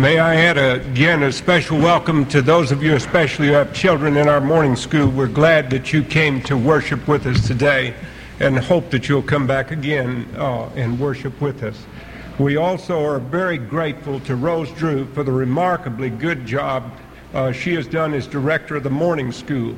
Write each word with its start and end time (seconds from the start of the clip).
May 0.00 0.18
I 0.18 0.34
add 0.36 0.56
again 0.56 1.24
a 1.24 1.30
special 1.30 1.76
welcome 1.76 2.24
to 2.28 2.40
those 2.40 2.72
of 2.72 2.82
you, 2.82 2.94
especially 2.94 3.48
who 3.48 3.52
have 3.52 3.74
children 3.74 4.16
in 4.16 4.30
our 4.30 4.40
morning 4.40 4.74
school. 4.74 5.06
We're 5.06 5.26
glad 5.26 5.68
that 5.72 5.92
you 5.92 6.02
came 6.02 6.40
to 6.44 6.56
worship 6.56 7.06
with 7.06 7.26
us 7.26 7.46
today 7.46 7.94
and 8.38 8.58
hope 8.58 8.88
that 8.92 9.10
you'll 9.10 9.20
come 9.20 9.46
back 9.46 9.72
again 9.72 10.26
uh, 10.38 10.70
and 10.74 10.98
worship 10.98 11.38
with 11.42 11.62
us. 11.62 11.84
We 12.38 12.56
also 12.56 13.04
are 13.04 13.18
very 13.18 13.58
grateful 13.58 14.20
to 14.20 14.36
Rose 14.36 14.70
Drew 14.70 15.04
for 15.12 15.22
the 15.22 15.32
remarkably 15.32 16.08
good 16.08 16.46
job 16.46 16.90
uh, 17.34 17.52
she 17.52 17.74
has 17.74 17.86
done 17.86 18.14
as 18.14 18.26
director 18.26 18.76
of 18.76 18.84
the 18.84 18.90
morning 18.90 19.30
school. 19.30 19.76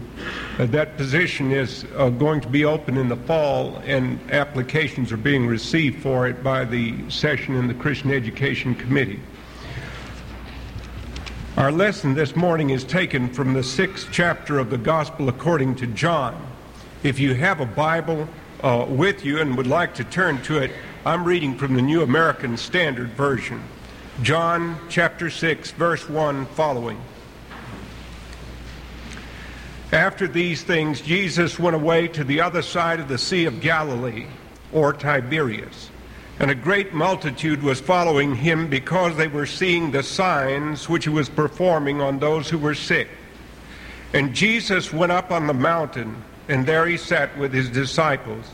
Uh, 0.56 0.66
that 0.66 0.96
position 0.96 1.50
is 1.50 1.84
uh, 1.96 2.10
going 2.10 2.40
to 2.42 2.48
be 2.48 2.64
open 2.64 2.96
in 2.96 3.08
the 3.08 3.16
fall, 3.16 3.82
and 3.84 4.20
applications 4.30 5.10
are 5.10 5.16
being 5.16 5.48
received 5.48 6.00
for 6.00 6.28
it 6.28 6.44
by 6.44 6.64
the 6.64 7.10
session 7.10 7.56
in 7.56 7.66
the 7.66 7.74
Christian 7.74 8.12
Education 8.12 8.76
Committee. 8.76 9.18
Our 11.62 11.70
lesson 11.70 12.14
this 12.14 12.34
morning 12.34 12.70
is 12.70 12.82
taken 12.82 13.28
from 13.32 13.52
the 13.52 13.62
sixth 13.62 14.08
chapter 14.10 14.58
of 14.58 14.68
the 14.68 14.76
Gospel 14.76 15.28
according 15.28 15.76
to 15.76 15.86
John. 15.86 16.44
If 17.04 17.20
you 17.20 17.34
have 17.34 17.60
a 17.60 17.66
Bible 17.66 18.28
uh, 18.64 18.84
with 18.88 19.24
you 19.24 19.40
and 19.40 19.56
would 19.56 19.68
like 19.68 19.94
to 19.94 20.02
turn 20.02 20.42
to 20.42 20.58
it, 20.58 20.72
I'm 21.06 21.22
reading 21.22 21.56
from 21.56 21.74
the 21.74 21.80
New 21.80 22.02
American 22.02 22.56
Standard 22.56 23.10
Version. 23.10 23.62
John 24.22 24.76
chapter 24.88 25.30
6, 25.30 25.70
verse 25.70 26.08
1 26.08 26.46
following. 26.46 27.00
After 29.92 30.26
these 30.26 30.64
things, 30.64 31.00
Jesus 31.00 31.60
went 31.60 31.76
away 31.76 32.08
to 32.08 32.24
the 32.24 32.40
other 32.40 32.62
side 32.62 32.98
of 32.98 33.06
the 33.06 33.18
Sea 33.18 33.44
of 33.44 33.60
Galilee, 33.60 34.26
or 34.72 34.92
Tiberias. 34.92 35.91
And 36.42 36.50
a 36.50 36.56
great 36.56 36.92
multitude 36.92 37.62
was 37.62 37.80
following 37.80 38.34
him 38.34 38.66
because 38.66 39.16
they 39.16 39.28
were 39.28 39.46
seeing 39.46 39.92
the 39.92 40.02
signs 40.02 40.88
which 40.88 41.04
he 41.04 41.10
was 41.10 41.28
performing 41.28 42.00
on 42.00 42.18
those 42.18 42.50
who 42.50 42.58
were 42.58 42.74
sick. 42.74 43.08
And 44.12 44.34
Jesus 44.34 44.92
went 44.92 45.12
up 45.12 45.30
on 45.30 45.46
the 45.46 45.54
mountain, 45.54 46.20
and 46.48 46.66
there 46.66 46.84
he 46.88 46.96
sat 46.96 47.38
with 47.38 47.52
his 47.52 47.70
disciples. 47.70 48.44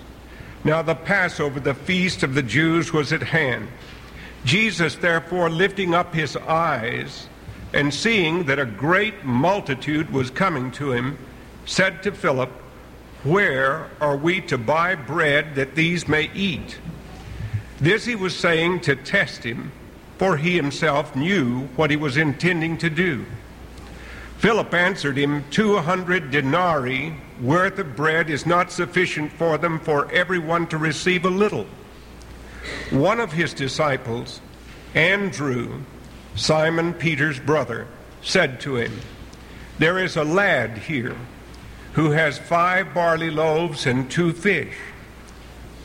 Now 0.64 0.82
the 0.82 0.94
Passover, 0.94 1.60
the 1.60 1.72
feast 1.72 2.22
of 2.22 2.34
the 2.34 2.42
Jews, 2.42 2.92
was 2.92 3.10
at 3.10 3.22
hand. 3.22 3.68
Jesus, 4.44 4.96
therefore, 4.96 5.48
lifting 5.48 5.94
up 5.94 6.14
his 6.14 6.36
eyes, 6.36 7.26
and 7.72 7.92
seeing 7.92 8.44
that 8.44 8.58
a 8.58 8.66
great 8.66 9.24
multitude 9.24 10.12
was 10.12 10.28
coming 10.28 10.70
to 10.72 10.92
him, 10.92 11.16
said 11.64 12.02
to 12.02 12.12
Philip, 12.12 12.50
Where 13.24 13.88
are 13.98 14.16
we 14.16 14.42
to 14.42 14.58
buy 14.58 14.94
bread 14.94 15.54
that 15.54 15.74
these 15.74 16.06
may 16.06 16.30
eat? 16.34 16.76
This 17.80 18.04
he 18.04 18.16
was 18.16 18.36
saying 18.36 18.80
to 18.80 18.96
test 18.96 19.44
him, 19.44 19.70
for 20.18 20.36
he 20.36 20.56
himself 20.56 21.14
knew 21.14 21.66
what 21.76 21.90
he 21.90 21.96
was 21.96 22.16
intending 22.16 22.76
to 22.78 22.90
do. 22.90 23.24
Philip 24.38 24.72
answered 24.74 25.16
him, 25.16 25.44
Two 25.50 25.78
hundred 25.78 26.30
denarii 26.30 27.14
worth 27.40 27.78
of 27.78 27.96
bread 27.96 28.30
is 28.30 28.46
not 28.46 28.72
sufficient 28.72 29.32
for 29.32 29.58
them 29.58 29.78
for 29.80 30.10
everyone 30.12 30.66
to 30.68 30.78
receive 30.78 31.24
a 31.24 31.30
little. 31.30 31.66
One 32.90 33.20
of 33.20 33.32
his 33.32 33.54
disciples, 33.54 34.40
Andrew, 34.94 35.82
Simon 36.34 36.94
Peter's 36.94 37.38
brother, 37.38 37.86
said 38.22 38.60
to 38.60 38.76
him, 38.76 39.00
There 39.78 39.98
is 39.98 40.16
a 40.16 40.24
lad 40.24 40.78
here 40.78 41.16
who 41.92 42.10
has 42.10 42.38
five 42.38 42.94
barley 42.94 43.30
loaves 43.30 43.86
and 43.86 44.10
two 44.10 44.32
fish. 44.32 44.76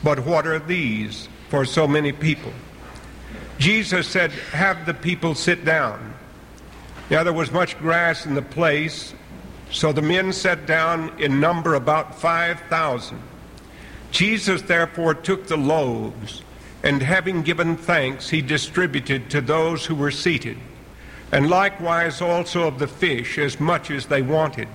But 0.02 0.20
what 0.24 0.46
are 0.46 0.58
these? 0.58 1.28
For 1.48 1.64
so 1.64 1.86
many 1.86 2.12
people. 2.12 2.52
Jesus 3.58 4.08
said, 4.08 4.32
Have 4.52 4.86
the 4.86 4.94
people 4.94 5.34
sit 5.34 5.64
down. 5.64 6.14
Now 7.10 7.22
there 7.22 7.32
was 7.32 7.52
much 7.52 7.78
grass 7.78 8.26
in 8.26 8.34
the 8.34 8.42
place, 8.42 9.14
so 9.70 9.92
the 9.92 10.02
men 10.02 10.32
sat 10.32 10.66
down 10.66 11.12
in 11.20 11.40
number 11.40 11.74
about 11.74 12.18
5,000. 12.18 13.20
Jesus 14.10 14.62
therefore 14.62 15.14
took 15.14 15.46
the 15.46 15.56
loaves, 15.56 16.42
and 16.82 17.02
having 17.02 17.42
given 17.42 17.76
thanks, 17.76 18.28
he 18.28 18.40
distributed 18.40 19.30
to 19.30 19.40
those 19.40 19.84
who 19.84 19.94
were 19.94 20.10
seated, 20.10 20.56
and 21.32 21.50
likewise 21.50 22.20
also 22.20 22.68
of 22.68 22.78
the 22.78 22.86
fish 22.86 23.38
as 23.38 23.58
much 23.58 23.90
as 23.90 24.06
they 24.06 24.22
wanted. 24.22 24.68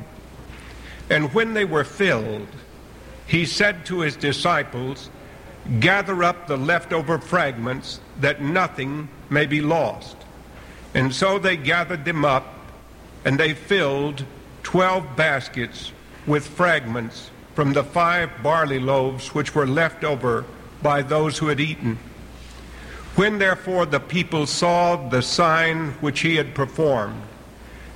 And 1.09 1.33
when 1.33 1.53
they 1.53 1.65
were 1.65 1.83
filled, 1.83 2.47
he 3.25 3.45
said 3.45 3.85
to 3.85 4.01
his 4.01 4.15
disciples, 4.15 5.09
gather 5.79 6.23
up 6.23 6.47
the 6.47 6.57
leftover 6.57 7.19
fragments 7.19 7.99
that 8.19 8.41
nothing 8.41 9.07
may 9.29 9.45
be 9.45 9.61
lost. 9.61 10.17
And 10.93 11.13
so 11.13 11.37
they 11.37 11.55
gathered 11.57 12.05
them 12.05 12.25
up, 12.25 12.55
and 13.23 13.39
they 13.39 13.53
filled 13.53 14.25
twelve 14.63 15.15
baskets 15.15 15.91
with 16.25 16.47
fragments 16.47 17.29
from 17.53 17.73
the 17.73 17.83
five 17.83 18.29
barley 18.41 18.79
loaves 18.79 19.33
which 19.35 19.53
were 19.53 19.67
left 19.67 20.03
over 20.03 20.45
by 20.81 21.01
those 21.01 21.37
who 21.37 21.47
had 21.47 21.59
eaten. 21.59 21.97
When 23.15 23.37
therefore 23.37 23.85
the 23.85 23.99
people 23.99 24.45
saw 24.45 25.09
the 25.09 25.21
sign 25.21 25.91
which 25.99 26.21
he 26.21 26.35
had 26.37 26.55
performed, 26.55 27.21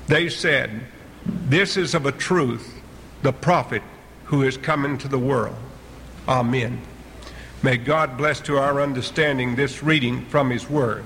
they 0.08 0.30
said, 0.30 0.82
This 1.26 1.78
is 1.78 1.96
of 1.96 2.06
a 2.06 2.12
truth 2.12 2.82
the 3.22 3.32
prophet 3.32 3.82
who 4.26 4.42
is 4.42 4.56
has 4.56 4.58
come 4.58 4.84
into 4.84 5.08
the 5.08 5.20
world. 5.20 5.56
Amen. 6.28 6.82
May 7.64 7.78
God 7.78 8.18
bless 8.18 8.42
to 8.42 8.58
our 8.58 8.82
understanding 8.82 9.56
this 9.56 9.82
reading 9.82 10.26
from 10.26 10.50
His 10.50 10.70
Word. 10.70 11.06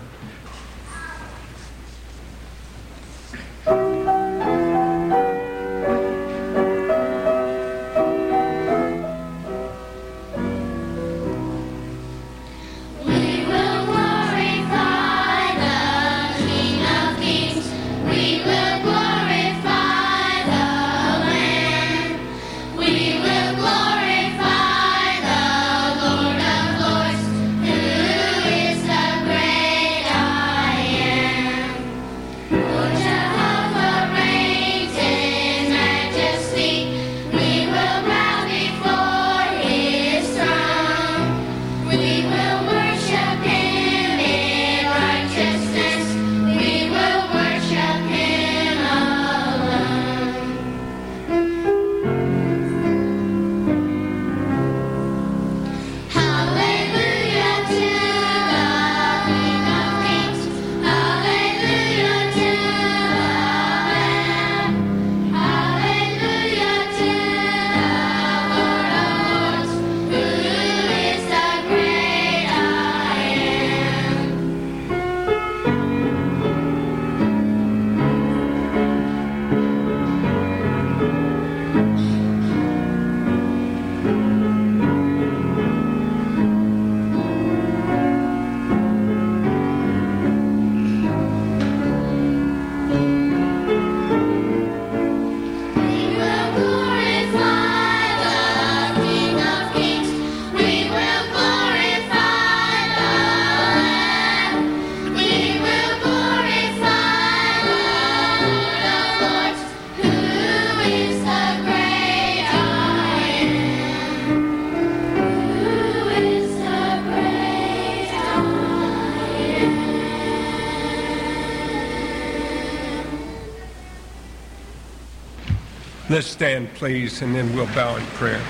Let's 126.18 126.30
stand, 126.30 126.74
please, 126.74 127.22
and 127.22 127.36
then 127.36 127.56
we'll 127.56 127.68
bow 127.75 127.96
in 127.96 128.04
prayer. 128.16 128.42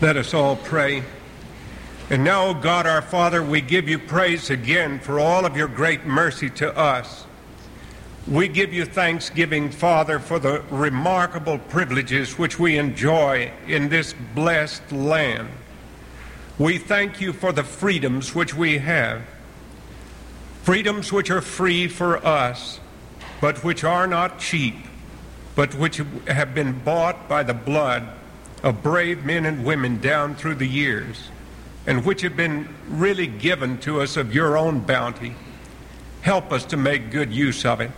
Let 0.00 0.16
us 0.16 0.34
all 0.34 0.56
pray. 0.56 1.04
And 2.10 2.24
now, 2.24 2.52
God 2.52 2.88
our 2.88 3.00
Father, 3.00 3.44
we 3.44 3.60
give 3.60 3.88
you 3.88 4.00
praise 4.00 4.50
again 4.50 4.98
for 4.98 5.20
all 5.20 5.46
of 5.46 5.56
your 5.56 5.68
great 5.68 6.04
mercy 6.04 6.50
to 6.50 6.76
us. 6.76 7.26
We 8.26 8.48
give 8.48 8.72
you 8.72 8.84
thanksgiving, 8.84 9.70
Father, 9.70 10.18
for 10.18 10.40
the 10.40 10.64
remarkable 10.72 11.58
privileges 11.58 12.36
which 12.36 12.58
we 12.58 12.76
enjoy 12.76 13.52
in 13.68 13.88
this 13.88 14.16
blessed 14.34 14.90
land. 14.90 15.48
We 16.58 16.78
thank 16.78 17.20
you 17.20 17.32
for 17.32 17.52
the 17.52 17.62
freedoms 17.62 18.34
which 18.34 18.52
we 18.52 18.78
have, 18.78 19.22
freedoms 20.68 21.10
which 21.10 21.30
are 21.30 21.40
free 21.40 21.88
for 21.88 22.22
us, 22.26 22.78
but 23.40 23.64
which 23.64 23.84
are 23.84 24.06
not 24.06 24.38
cheap, 24.38 24.74
but 25.56 25.74
which 25.74 25.98
have 26.26 26.54
been 26.54 26.78
bought 26.80 27.26
by 27.26 27.42
the 27.42 27.54
blood 27.54 28.06
of 28.62 28.82
brave 28.82 29.24
men 29.24 29.46
and 29.46 29.64
women 29.64 29.98
down 29.98 30.34
through 30.34 30.54
the 30.54 30.66
years, 30.66 31.30
and 31.86 32.04
which 32.04 32.20
have 32.20 32.36
been 32.36 32.68
really 32.86 33.26
given 33.26 33.78
to 33.78 33.98
us 34.02 34.18
of 34.18 34.34
your 34.34 34.58
own 34.58 34.78
bounty. 34.78 35.34
Help 36.20 36.52
us 36.52 36.66
to 36.66 36.76
make 36.76 37.10
good 37.10 37.32
use 37.32 37.64
of 37.64 37.80
it. 37.80 37.90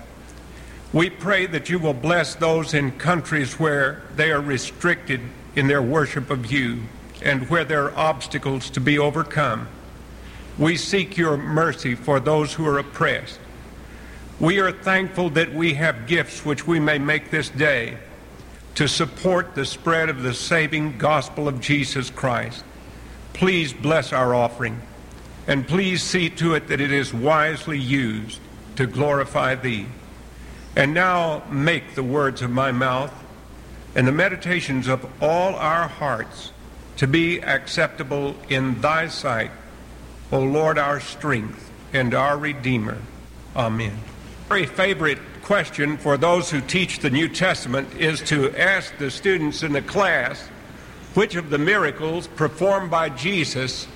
We 0.93 1.11
pray 1.11 1.47
that 1.47 1.69
you 1.69 1.81
will 1.81 1.93
bless 1.93 2.37
those 2.37 2.73
in 2.73 2.93
countries 2.93 3.59
where 3.59 4.05
they 4.15 4.31
are 4.31 4.41
restricted 4.41 5.21
in 5.57 5.67
their 5.67 5.83
worship 5.83 6.31
of 6.31 6.53
you 6.53 6.83
and 7.21 7.51
where 7.51 7.65
there 7.65 7.87
are 7.87 7.99
obstacles 7.99 8.71
to 8.71 8.81
be 8.81 8.97
overcome. 8.97 9.67
We 10.61 10.77
seek 10.77 11.17
your 11.17 11.39
mercy 11.39 11.95
for 11.95 12.21
those 12.21 12.53
who 12.53 12.67
are 12.67 12.79
oppressed. 12.79 13.41
We 14.39 14.61
are 14.61 14.71
thankful 14.71 15.31
that 15.31 15.55
we 15.55 15.73
have 15.75 16.07
gifts 16.07 16.45
which 16.45 16.67
we 16.67 16.79
may 16.79 16.99
make 16.99 17.31
this 17.31 17.49
day 17.49 17.97
to 18.75 18.87
support 18.87 19.55
the 19.55 19.65
spread 19.65 20.11
of 20.11 20.23
the 20.23 20.35
saving 20.35 20.99
gospel 20.99 21.49
of 21.49 21.63
Jesus 21.63 22.11
Christ. 22.11 22.63
Please 23.33 23.73
bless 23.73 24.13
our 24.13 24.35
offering, 24.35 24.83
and 25.47 25.67
please 25.67 26.03
see 26.03 26.29
to 26.29 26.53
it 26.55 26.69
that 26.69 26.83
it 26.83 26.93
is 26.93 27.15
wisely 27.15 27.79
used 27.79 28.39
to 28.77 28.87
glorify 28.87 29.55
Thee. 29.55 29.87
And 30.77 30.93
now 30.93 31.43
make 31.51 31.95
the 31.95 32.03
words 32.03 32.43
of 32.43 32.51
my 32.51 32.71
mouth 32.71 33.15
and 33.95 34.07
the 34.07 34.13
meditations 34.13 34.89
of 34.89 35.11
all 35.23 35.55
our 35.55 35.89
hearts 35.89 36.53
to 36.99 37.07
be 37.07 37.39
acceptable 37.43 38.37
in 38.51 38.79
Thy 38.83 39.09
sight, 39.09 39.53
O 40.33 40.39
Lord, 40.39 40.79
our 40.79 41.01
strength 41.01 41.71
and 41.93 42.15
our 42.15 42.39
Redeemer. 42.39 42.99
Amen. 43.57 43.99
Very 44.49 44.67
favorite 44.67 45.19
question 45.43 45.97
for 45.97 46.17
those 46.17 46.51
who 46.51 46.61
teach 46.61 47.01
the 47.01 47.11
New 47.11 47.29
Testament 47.29 47.93
is 47.97 48.21
to 48.23 48.57
ask 48.57 48.97
the 48.99 49.11
students 49.11 49.65
in 49.65 49.73
the 49.73 49.83
class 49.83 50.41
which 51.15 51.35
of 51.35 51.51
the 51.51 51.59
miracles 51.59 52.29
performed 52.29 52.91
by 52.91 53.09
Jesus 53.09 53.89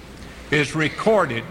is 0.50 0.74
recorded, 0.74 1.44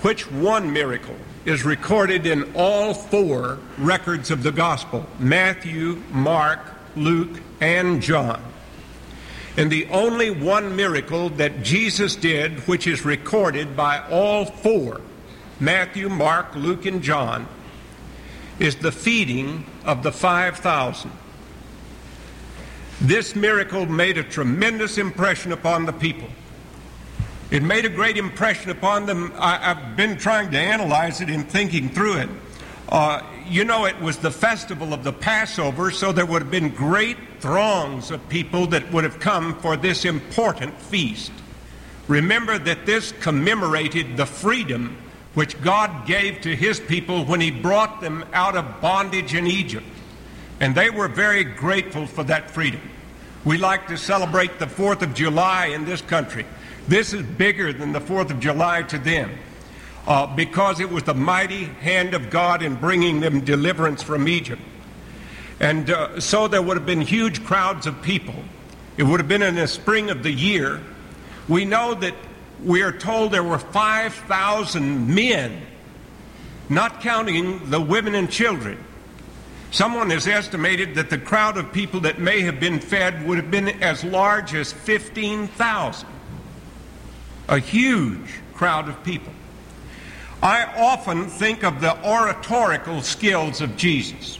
which 0.00 0.30
one 0.30 0.72
miracle 0.72 1.16
is 1.44 1.64
recorded 1.64 2.26
in 2.26 2.50
all 2.54 2.94
four 2.94 3.58
records 3.76 4.30
of 4.30 4.42
the 4.42 4.52
gospel 4.52 5.06
Matthew, 5.18 6.02
Mark, 6.10 6.60
Luke, 6.96 7.40
and 7.60 8.00
John. 8.00 8.42
And 9.58 9.72
the 9.72 9.88
only 9.88 10.30
one 10.30 10.76
miracle 10.76 11.30
that 11.30 11.64
Jesus 11.64 12.14
did, 12.14 12.60
which 12.68 12.86
is 12.86 13.04
recorded 13.04 13.76
by 13.76 14.00
all 14.08 14.44
four 14.44 15.00
Matthew, 15.58 16.08
Mark, 16.08 16.54
Luke, 16.54 16.86
and 16.86 17.02
John, 17.02 17.48
is 18.60 18.76
the 18.76 18.92
feeding 18.92 19.66
of 19.84 20.04
the 20.04 20.12
5,000. 20.12 21.10
This 23.00 23.34
miracle 23.34 23.84
made 23.86 24.16
a 24.16 24.22
tremendous 24.22 24.96
impression 24.96 25.50
upon 25.50 25.86
the 25.86 25.92
people. 25.92 26.28
It 27.50 27.64
made 27.64 27.84
a 27.84 27.88
great 27.88 28.16
impression 28.16 28.70
upon 28.70 29.06
them. 29.06 29.32
I, 29.36 29.56
have 29.56 29.96
been 29.96 30.18
trying 30.18 30.52
to 30.52 30.58
analyze 30.58 31.20
it 31.20 31.30
and 31.30 31.48
thinking 31.48 31.88
through 31.88 32.18
it. 32.18 32.28
Uh, 32.88 33.22
you 33.48 33.64
know, 33.64 33.86
it 33.86 34.00
was 34.00 34.18
the 34.18 34.30
festival 34.30 34.94
of 34.94 35.02
the 35.02 35.12
Passover, 35.12 35.90
so 35.90 36.12
there 36.12 36.26
would 36.26 36.42
have 36.42 36.50
been 36.52 36.68
great 36.68 37.16
throngs 37.40 38.10
of 38.10 38.28
people 38.28 38.66
that 38.68 38.90
would 38.92 39.04
have 39.04 39.20
come 39.20 39.58
for 39.60 39.76
this 39.76 40.04
important 40.04 40.78
feast. 40.80 41.32
Remember 42.06 42.58
that 42.58 42.86
this 42.86 43.12
commemorated 43.20 44.16
the 44.16 44.26
freedom 44.26 44.96
which 45.34 45.60
God 45.62 46.06
gave 46.06 46.40
to 46.40 46.56
his 46.56 46.80
people 46.80 47.24
when 47.24 47.40
he 47.40 47.50
brought 47.50 48.00
them 48.00 48.24
out 48.32 48.56
of 48.56 48.80
bondage 48.80 49.34
in 49.34 49.46
Egypt. 49.46 49.86
And 50.60 50.74
they 50.74 50.90
were 50.90 51.08
very 51.08 51.44
grateful 51.44 52.06
for 52.06 52.24
that 52.24 52.50
freedom. 52.50 52.80
We 53.44 53.58
like 53.58 53.86
to 53.88 53.96
celebrate 53.96 54.58
the 54.58 54.66
4th 54.66 55.02
of 55.02 55.14
July 55.14 55.66
in 55.66 55.84
this 55.84 56.00
country. 56.00 56.44
This 56.88 57.12
is 57.12 57.22
bigger 57.22 57.72
than 57.72 57.92
the 57.92 58.00
4th 58.00 58.30
of 58.30 58.40
July 58.40 58.82
to 58.84 58.98
them 58.98 59.30
uh, 60.06 60.26
because 60.26 60.80
it 60.80 60.90
was 60.90 61.04
the 61.04 61.14
mighty 61.14 61.64
hand 61.64 62.14
of 62.14 62.30
God 62.30 62.62
in 62.62 62.74
bringing 62.74 63.20
them 63.20 63.44
deliverance 63.44 64.02
from 64.02 64.26
Egypt. 64.26 64.62
And 65.60 65.90
uh, 65.90 66.20
so 66.20 66.48
there 66.48 66.62
would 66.62 66.76
have 66.76 66.86
been 66.86 67.00
huge 67.00 67.44
crowds 67.44 67.86
of 67.86 68.00
people. 68.02 68.34
It 68.96 69.02
would 69.02 69.20
have 69.20 69.28
been 69.28 69.42
in 69.42 69.56
the 69.56 69.68
spring 69.68 70.10
of 70.10 70.22
the 70.22 70.32
year. 70.32 70.80
We 71.48 71.64
know 71.64 71.94
that 71.94 72.14
we 72.62 72.82
are 72.82 72.92
told 72.92 73.32
there 73.32 73.42
were 73.42 73.58
5,000 73.58 75.14
men, 75.14 75.62
not 76.68 77.00
counting 77.00 77.70
the 77.70 77.80
women 77.80 78.14
and 78.14 78.30
children. 78.30 78.84
Someone 79.70 80.10
has 80.10 80.26
estimated 80.26 80.94
that 80.94 81.10
the 81.10 81.18
crowd 81.18 81.58
of 81.58 81.72
people 81.72 82.00
that 82.00 82.18
may 82.18 82.40
have 82.40 82.58
been 82.58 82.80
fed 82.80 83.26
would 83.26 83.36
have 83.36 83.50
been 83.50 83.68
as 83.82 84.02
large 84.02 84.54
as 84.54 84.72
15,000. 84.72 86.08
A 87.48 87.58
huge 87.58 88.40
crowd 88.54 88.88
of 88.88 89.02
people. 89.04 89.32
I 90.42 90.64
often 90.64 91.26
think 91.26 91.64
of 91.64 91.80
the 91.80 91.96
oratorical 92.06 93.02
skills 93.02 93.60
of 93.60 93.76
Jesus. 93.76 94.37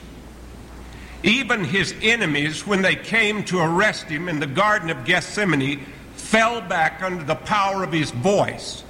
Even 1.23 1.65
his 1.65 1.93
enemies, 2.01 2.65
when 2.65 2.81
they 2.81 2.95
came 2.95 3.43
to 3.45 3.59
arrest 3.59 4.05
him 4.05 4.29
in 4.29 4.39
the 4.39 4.47
Garden 4.47 4.89
of 4.89 5.03
Gethsemane, 5.03 5.85
fell 6.15 6.61
back 6.61 7.01
under 7.01 7.23
the 7.23 7.35
power 7.35 7.83
of 7.83 7.91
his 7.91 8.11
voice. 8.11 8.83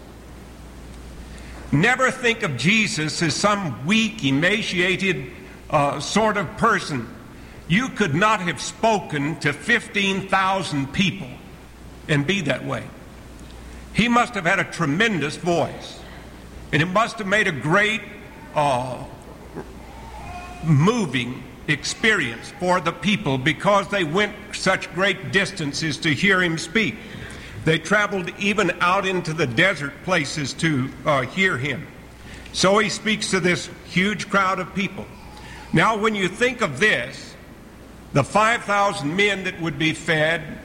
Never 1.72 2.12
think 2.12 2.44
of 2.44 2.58
Jesus 2.58 3.22
as 3.22 3.36
some 3.36 3.86
weak, 3.86 4.24
emaciated 4.24 5.28
uh, 5.70 6.00
sort 6.00 6.38
of 6.38 6.58
person. 6.58 7.08
You 7.68 7.90
could 7.90 8.16
not 8.16 8.42
have 8.42 8.60
spoken 8.60 9.40
to 9.40 9.54
15,000 9.54 10.92
people 10.94 11.28
and 12.08 12.26
be 12.26 12.42
that 12.42 12.66
way. 12.66 12.84
He 13.94 14.08
must 14.08 14.34
have 14.34 14.46
had 14.46 14.60
a 14.60 14.64
tremendous 14.64 15.36
voice, 15.36 16.00
and 16.72 16.82
it 16.82 16.88
must 16.88 17.20
have 17.20 17.28
made 17.28 17.48
a 17.48 17.52
great 17.52 18.02
uh, 18.56 19.04
moving 20.64 21.44
experience 21.70 22.52
for 22.60 22.80
the 22.80 22.92
people 22.92 23.38
because 23.38 23.88
they 23.90 24.04
went 24.04 24.36
such 24.54 24.94
great 24.94 25.32
distances 25.32 25.98
to 25.98 26.14
hear 26.14 26.42
him 26.42 26.58
speak. 26.58 26.96
They 27.66 27.78
traveled 27.78 28.32
even 28.40 28.72
out 28.82 29.06
into 29.06 29.34
the 29.34 29.48
desert 29.48 29.94
places 30.04 30.54
to 30.54 30.90
uh, 31.06 31.22
hear 31.22 31.58
him. 31.58 31.88
So 32.54 32.78
he 32.80 32.90
speaks 32.90 33.30
to 33.32 33.40
this 33.40 33.70
huge 33.86 34.30
crowd 34.30 34.60
of 34.60 34.74
people. 34.74 35.06
Now, 35.72 35.98
when 35.98 36.16
you 36.16 36.28
think 36.28 36.62
of 36.62 36.80
this, 36.80 37.36
the 38.14 38.24
5,000 38.24 39.16
men 39.16 39.44
that 39.44 39.62
would 39.62 39.78
be 39.78 39.94
fed, 39.94 40.60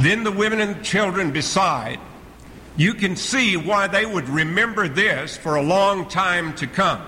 then 0.00 0.24
the 0.24 0.32
women 0.32 0.60
and 0.60 0.82
children 0.82 1.30
beside, 1.30 2.00
you 2.76 2.94
can 2.94 3.16
see 3.16 3.56
why 3.56 3.86
they 3.86 4.06
would 4.06 4.28
remember 4.28 4.88
this 4.88 5.36
for 5.36 5.56
a 5.56 5.62
long 5.62 6.08
time 6.08 6.54
to 6.54 6.66
come. 6.66 7.02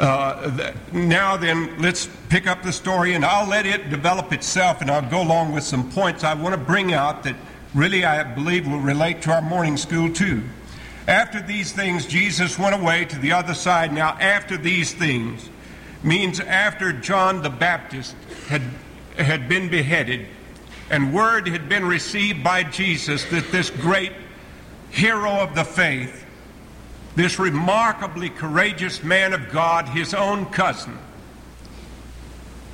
Uh, 0.00 0.72
now 0.92 1.36
then, 1.36 1.78
let's 1.78 2.08
pick 2.30 2.46
up 2.46 2.62
the 2.62 2.72
story 2.72 3.12
and 3.12 3.22
I'll 3.22 3.46
let 3.46 3.66
it 3.66 3.90
develop 3.90 4.32
itself 4.32 4.80
and 4.80 4.90
I'll 4.90 5.08
go 5.08 5.20
along 5.20 5.52
with 5.52 5.62
some 5.62 5.90
points 5.92 6.24
I 6.24 6.32
want 6.32 6.54
to 6.54 6.60
bring 6.60 6.94
out 6.94 7.22
that 7.24 7.36
really 7.74 8.02
I 8.02 8.22
believe 8.22 8.66
will 8.66 8.78
relate 8.78 9.20
to 9.22 9.32
our 9.32 9.42
morning 9.42 9.76
school 9.76 10.10
too. 10.10 10.42
After 11.06 11.42
these 11.42 11.72
things, 11.72 12.06
Jesus 12.06 12.58
went 12.58 12.74
away 12.74 13.04
to 13.04 13.18
the 13.18 13.32
other 13.32 13.52
side. 13.52 13.92
Now, 13.92 14.16
after 14.18 14.56
these 14.56 14.94
things 14.94 15.50
means 16.02 16.40
after 16.40 16.94
John 16.94 17.42
the 17.42 17.50
Baptist 17.50 18.16
had, 18.48 18.62
had 19.18 19.50
been 19.50 19.68
beheaded 19.68 20.26
and 20.88 21.12
word 21.12 21.46
had 21.46 21.68
been 21.68 21.84
received 21.84 22.42
by 22.42 22.62
Jesus 22.62 23.24
that 23.26 23.52
this 23.52 23.68
great 23.68 24.12
hero 24.90 25.30
of 25.30 25.54
the 25.54 25.64
faith 25.64 26.19
this 27.16 27.38
remarkably 27.38 28.30
courageous 28.30 29.02
man 29.02 29.32
of 29.32 29.50
God, 29.50 29.88
his 29.88 30.14
own 30.14 30.46
cousin, 30.46 30.96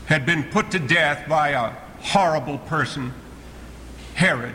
had 0.06 0.24
been 0.26 0.44
put 0.44 0.70
to 0.72 0.78
death 0.78 1.28
by 1.28 1.50
a 1.50 1.72
horrible 2.00 2.58
person, 2.58 3.12
Herod. 4.14 4.54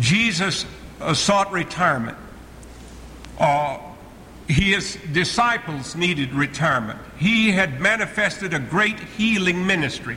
Jesus 0.00 0.66
uh, 1.00 1.14
sought 1.14 1.52
retirement. 1.52 2.16
uh, 3.38 3.78
his 4.48 4.96
disciples 5.12 5.96
needed 5.96 6.32
retirement. 6.32 6.98
He 7.18 7.50
had 7.50 7.80
manifested 7.80 8.54
a 8.54 8.60
great 8.60 8.98
healing 9.00 9.66
ministry. 9.66 10.16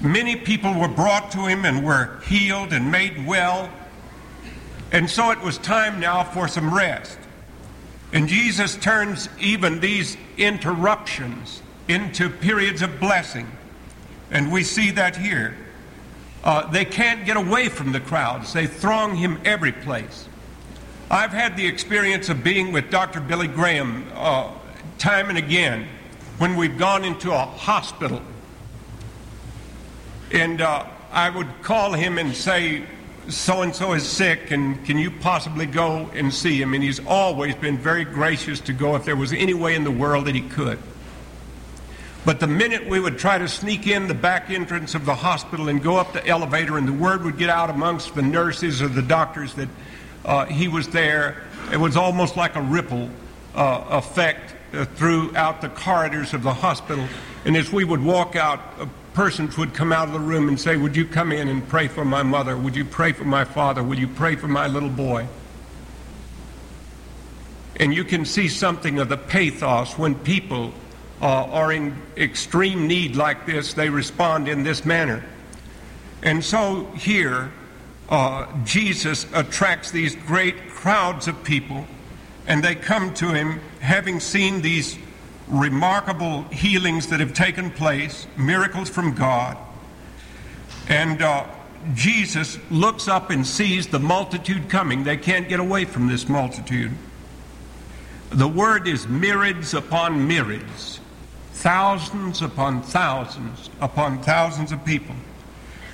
Many 0.00 0.36
people 0.36 0.74
were 0.74 0.88
brought 0.88 1.30
to 1.32 1.46
him 1.46 1.64
and 1.64 1.84
were 1.84 2.20
healed 2.26 2.72
and 2.72 2.90
made 2.90 3.26
well. 3.26 3.70
And 4.92 5.08
so 5.08 5.30
it 5.30 5.40
was 5.40 5.58
time 5.58 6.00
now 6.00 6.24
for 6.24 6.48
some 6.48 6.72
rest. 6.74 7.18
And 8.12 8.26
Jesus 8.28 8.76
turns 8.76 9.28
even 9.38 9.80
these 9.80 10.16
interruptions 10.38 11.62
into 11.88 12.30
periods 12.30 12.80
of 12.80 12.98
blessing. 12.98 13.46
And 14.30 14.50
we 14.50 14.62
see 14.62 14.90
that 14.92 15.16
here. 15.16 15.56
Uh, 16.42 16.70
they 16.70 16.84
can't 16.84 17.26
get 17.26 17.36
away 17.36 17.68
from 17.68 17.92
the 17.92 18.00
crowds, 18.00 18.52
they 18.52 18.66
throng 18.66 19.16
him 19.16 19.40
every 19.44 19.72
place. 19.72 20.28
I've 21.10 21.32
had 21.32 21.56
the 21.56 21.66
experience 21.66 22.28
of 22.28 22.44
being 22.44 22.70
with 22.70 22.90
Dr. 22.90 23.20
Billy 23.20 23.48
Graham 23.48 24.06
uh, 24.14 24.50
time 24.98 25.30
and 25.30 25.38
again 25.38 25.88
when 26.36 26.54
we've 26.54 26.78
gone 26.78 27.04
into 27.04 27.32
a 27.32 27.38
hospital. 27.38 28.22
And 30.32 30.60
uh, 30.60 30.86
I 31.10 31.30
would 31.30 31.62
call 31.62 31.94
him 31.94 32.18
and 32.18 32.34
say, 32.34 32.84
so 33.28 33.62
and 33.62 33.74
so 33.74 33.92
is 33.92 34.06
sick, 34.06 34.50
and 34.50 34.84
can 34.86 34.98
you 34.98 35.10
possibly 35.10 35.66
go 35.66 36.10
and 36.14 36.32
see 36.32 36.60
him? 36.60 36.74
And 36.74 36.82
he's 36.82 37.00
always 37.06 37.54
been 37.54 37.76
very 37.76 38.04
gracious 38.04 38.60
to 38.60 38.72
go 38.72 38.96
if 38.96 39.04
there 39.04 39.16
was 39.16 39.32
any 39.32 39.54
way 39.54 39.74
in 39.74 39.84
the 39.84 39.90
world 39.90 40.26
that 40.26 40.34
he 40.34 40.40
could. 40.40 40.78
But 42.24 42.40
the 42.40 42.46
minute 42.46 42.86
we 42.86 43.00
would 43.00 43.18
try 43.18 43.38
to 43.38 43.48
sneak 43.48 43.86
in 43.86 44.08
the 44.08 44.14
back 44.14 44.50
entrance 44.50 44.94
of 44.94 45.04
the 45.04 45.14
hospital 45.14 45.68
and 45.68 45.82
go 45.82 45.96
up 45.96 46.12
the 46.12 46.26
elevator, 46.26 46.76
and 46.78 46.88
the 46.88 46.92
word 46.92 47.22
would 47.24 47.38
get 47.38 47.48
out 47.48 47.70
amongst 47.70 48.14
the 48.14 48.22
nurses 48.22 48.82
or 48.82 48.88
the 48.88 49.02
doctors 49.02 49.54
that 49.54 49.68
uh, 50.24 50.44
he 50.46 50.68
was 50.68 50.88
there, 50.88 51.42
it 51.72 51.78
was 51.78 51.96
almost 51.96 52.36
like 52.36 52.56
a 52.56 52.62
ripple 52.62 53.08
uh, 53.54 53.84
effect 53.90 54.54
uh, 54.74 54.84
throughout 54.84 55.60
the 55.60 55.68
corridors 55.70 56.34
of 56.34 56.42
the 56.42 56.52
hospital. 56.52 57.06
And 57.44 57.56
as 57.56 57.72
we 57.72 57.84
would 57.84 58.02
walk 58.02 58.36
out, 58.36 58.60
uh, 58.78 58.86
persons 59.18 59.58
would 59.58 59.74
come 59.74 59.92
out 59.92 60.06
of 60.06 60.14
the 60.14 60.20
room 60.20 60.46
and 60.46 60.60
say, 60.60 60.76
Would 60.76 60.94
you 60.94 61.04
come 61.04 61.32
in 61.32 61.48
and 61.48 61.68
pray 61.68 61.88
for 61.88 62.04
my 62.04 62.22
mother? 62.22 62.56
Would 62.56 62.76
you 62.76 62.84
pray 62.84 63.10
for 63.10 63.24
my 63.24 63.42
father? 63.42 63.82
Would 63.82 63.98
you 63.98 64.06
pray 64.06 64.36
for 64.36 64.46
my 64.46 64.68
little 64.68 64.88
boy? 64.88 65.26
And 67.74 67.92
you 67.92 68.04
can 68.04 68.24
see 68.24 68.46
something 68.46 69.00
of 69.00 69.08
the 69.08 69.16
pathos 69.16 69.98
when 69.98 70.14
people 70.14 70.72
uh, 71.20 71.26
are 71.26 71.72
in 71.72 72.00
extreme 72.16 72.86
need 72.86 73.16
like 73.16 73.44
this, 73.44 73.74
they 73.74 73.90
respond 73.90 74.46
in 74.46 74.62
this 74.62 74.84
manner. 74.84 75.24
And 76.22 76.44
so 76.44 76.84
here, 76.92 77.50
uh, 78.08 78.46
Jesus 78.64 79.26
attracts 79.34 79.90
these 79.90 80.14
great 80.14 80.68
crowds 80.68 81.26
of 81.26 81.42
people, 81.42 81.88
and 82.46 82.62
they 82.62 82.76
come 82.76 83.12
to 83.14 83.34
him 83.34 83.60
having 83.80 84.20
seen 84.20 84.62
these 84.62 84.96
remarkable 85.48 86.42
healings 86.44 87.08
that 87.08 87.20
have 87.20 87.32
taken 87.32 87.70
place, 87.70 88.26
miracles 88.36 88.88
from 88.88 89.14
God. 89.14 89.56
And 90.88 91.22
uh, 91.22 91.46
Jesus 91.94 92.58
looks 92.70 93.08
up 93.08 93.30
and 93.30 93.46
sees 93.46 93.86
the 93.86 93.98
multitude 93.98 94.68
coming. 94.68 95.04
They 95.04 95.16
can't 95.16 95.48
get 95.48 95.60
away 95.60 95.84
from 95.84 96.08
this 96.08 96.28
multitude. 96.28 96.92
The 98.30 98.48
word 98.48 98.86
is 98.86 99.08
myriads 99.08 99.72
upon 99.74 100.28
myriads, 100.28 101.00
thousands 101.52 102.42
upon 102.42 102.82
thousands 102.82 103.70
upon 103.80 104.22
thousands 104.22 104.70
of 104.70 104.84
people. 104.84 105.14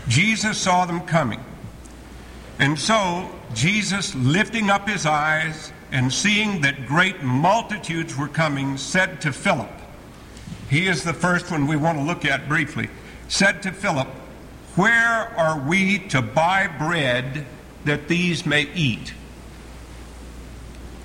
Jesus 0.09 0.59
saw 0.59 0.85
them 0.85 1.01
coming. 1.01 1.43
And 2.59 2.79
so, 2.79 3.31
Jesus, 3.53 4.15
lifting 4.15 4.71
up 4.71 4.89
his 4.89 5.07
eyes 5.07 5.73
and 5.95 6.13
seeing 6.13 6.61
that 6.63 6.87
great 6.87 7.23
multitudes 7.23 8.17
were 8.17 8.27
coming, 8.27 8.77
said 8.77 9.21
to 9.21 9.33
Philip, 9.33 9.71
he 10.69 10.89
is 10.89 11.05
the 11.05 11.15
first 11.15 11.53
one 11.53 11.69
we 11.69 11.77
want 11.77 11.99
to 11.99 12.05
look 12.05 12.25
at 12.25 12.49
briefly, 12.49 12.91
said 13.29 13.63
to 13.63 13.71
Philip, 13.71 14.09
Where 14.75 14.93
are 14.93 15.57
we 15.57 16.01
to 16.09 16.21
buy 16.21 16.67
bread 16.67 17.47
that 17.85 18.09
these 18.09 18.45
may 18.45 18.63
eat? 18.75 19.11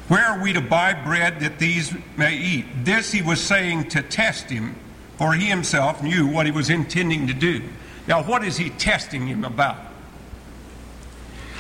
Where 0.07 0.25
are 0.25 0.41
we 0.41 0.53
to 0.53 0.61
buy 0.61 0.95
bread 0.95 1.39
that 1.41 1.59
these 1.59 1.93
may 2.17 2.35
eat? 2.35 2.65
This 2.83 3.11
he 3.11 3.21
was 3.21 3.39
saying 3.39 3.89
to 3.89 4.01
test 4.01 4.49
him, 4.49 4.75
for 5.17 5.33
he 5.33 5.45
himself 5.45 6.01
knew 6.01 6.25
what 6.25 6.47
he 6.47 6.51
was 6.51 6.71
intending 6.71 7.27
to 7.27 7.33
do. 7.35 7.61
Now, 8.07 8.23
what 8.23 8.43
is 8.43 8.57
he 8.57 8.71
testing 8.71 9.27
him 9.27 9.43
about? 9.45 9.77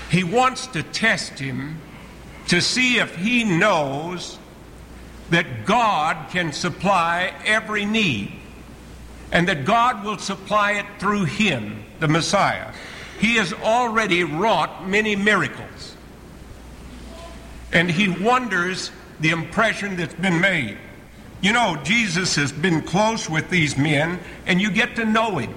He 0.09 0.23
wants 0.23 0.65
to 0.65 0.81
test 0.81 1.37
him 1.37 1.79
to 2.49 2.61
see 2.61 2.97
if 2.97 3.15
he 3.15 3.43
knows 3.43 4.37
that 5.29 5.65
God 5.65 6.29
can 6.31 6.51
supply 6.51 7.33
every 7.45 7.85
need 7.85 8.31
and 9.31 9.47
that 9.47 9.65
God 9.65 10.03
will 10.03 10.17
supply 10.17 10.73
it 10.73 10.85
through 10.97 11.25
him, 11.25 11.83
the 11.99 12.07
Messiah. 12.07 12.73
He 13.19 13.35
has 13.35 13.53
already 13.53 14.23
wrought 14.23 14.87
many 14.87 15.15
miracles. 15.15 15.95
And 17.71 17.91
he 17.91 18.09
wonders 18.09 18.91
the 19.19 19.29
impression 19.29 19.95
that's 19.95 20.15
been 20.15 20.41
made. 20.41 20.77
You 21.41 21.53
know, 21.53 21.79
Jesus 21.83 22.35
has 22.35 22.51
been 22.51 22.81
close 22.81 23.29
with 23.29 23.49
these 23.51 23.77
men, 23.77 24.19
and 24.47 24.59
you 24.59 24.71
get 24.71 24.95
to 24.95 25.05
know 25.05 25.37
him. 25.37 25.53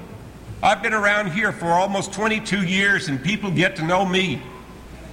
I've 0.63 0.83
been 0.83 0.93
around 0.93 1.33
here 1.33 1.53
for 1.53 1.69
almost 1.69 2.13
22 2.13 2.67
years, 2.67 3.09
and 3.09 3.23
people 3.23 3.51
get 3.51 3.77
to 3.77 3.83
know 3.83 4.05
me. 4.05 4.43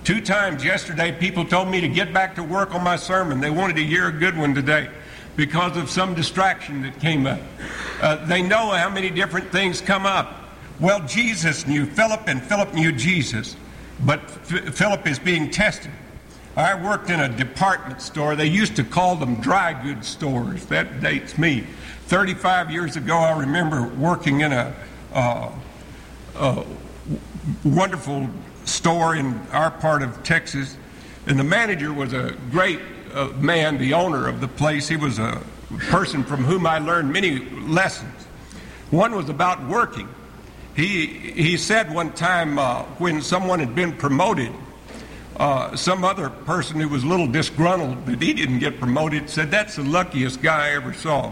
Two 0.04 0.22
times 0.22 0.64
yesterday, 0.64 1.12
people 1.12 1.46
told 1.46 1.68
me 1.68 1.82
to 1.82 1.88
get 1.88 2.14
back 2.14 2.36
to 2.36 2.44
work 2.44 2.74
on 2.74 2.84
my 2.84 2.96
sermon. 2.96 3.40
They 3.40 3.52
wanted 3.52 3.76
to 3.76 3.84
hear 3.84 4.08
a 4.08 4.12
good 4.12 4.38
one 4.38 4.56
today 4.56 4.90
because 5.36 5.78
of 5.78 5.90
some 5.90 6.16
distraction 6.16 6.82
that 6.82 7.00
came 7.00 7.26
up. 7.28 7.40
Uh, 8.02 8.26
they 8.26 8.42
know 8.42 8.70
how 8.72 8.90
many 8.90 9.10
different 9.10 9.52
things 9.52 9.82
come 9.82 10.06
up. 10.06 10.36
Well, 10.80 11.06
Jesus 11.06 11.68
knew 11.68 11.86
Philip, 11.86 12.28
and 12.28 12.42
Philip 12.42 12.74
knew 12.74 12.92
Jesus, 12.92 13.56
but 14.06 14.20
F- 14.22 14.74
Philip 14.74 15.06
is 15.06 15.20
being 15.20 15.52
tested. 15.52 15.92
I 16.56 16.74
worked 16.76 17.10
in 17.10 17.20
a 17.20 17.30
department 17.30 18.02
store. 18.02 18.36
They 18.36 18.48
used 18.48 18.76
to 18.78 18.84
call 18.84 19.16
them 19.16 19.36
dry 19.36 19.82
goods 19.82 20.08
stores. 20.08 20.66
That 20.68 21.02
dates 21.02 21.38
me. 21.38 21.66
35 22.08 22.72
years 22.72 22.96
ago, 22.96 23.18
I 23.18 23.40
remember 23.40 23.84
working 23.84 24.42
in 24.42 24.52
a, 24.52 24.74
uh, 25.14 25.52
a 26.36 26.66
wonderful 27.64 28.30
store 28.70 29.16
in 29.16 29.40
our 29.52 29.72
part 29.72 30.04
of 30.04 30.24
Texas, 30.24 30.78
and 31.26 31.38
the 31.38 31.44
manager 31.44 31.92
was 31.92 32.14
a 32.14 32.36
great 32.52 32.80
uh, 33.14 33.28
man, 33.40 33.78
the 33.78 33.94
owner 33.94 34.28
of 34.28 34.42
the 34.42 34.48
place. 34.48 34.88
He 34.88 34.96
was 34.96 35.20
a 35.20 35.42
person 35.90 36.24
from 36.24 36.44
whom 36.44 36.66
I 36.66 36.80
learned 36.80 37.12
many 37.12 37.40
lessons. 37.40 38.14
One 38.92 39.16
was 39.16 39.30
about 39.30 39.68
working. 39.68 40.10
He, 40.76 41.08
he 41.08 41.58
said 41.58 41.94
one 41.94 42.14
time 42.14 42.58
uh, 42.58 42.84
when 43.00 43.22
someone 43.22 43.60
had 43.60 43.76
been 43.76 43.94
promoted, 43.94 44.52
uh, 45.38 45.76
some 45.76 46.04
other 46.04 46.30
person 46.30 46.80
who 46.80 46.90
was 46.90 47.04
a 47.04 47.08
little 47.08 47.28
disgruntled 47.28 48.06
that 48.06 48.22
he 48.22 48.34
didn't 48.34 48.60
get 48.60 48.80
promoted 48.80 49.30
said, 49.30 49.52
That's 49.52 49.76
the 49.76 49.84
luckiest 49.84 50.42
guy 50.42 50.68
I 50.68 50.76
ever 50.76 50.94
saw. 50.94 51.32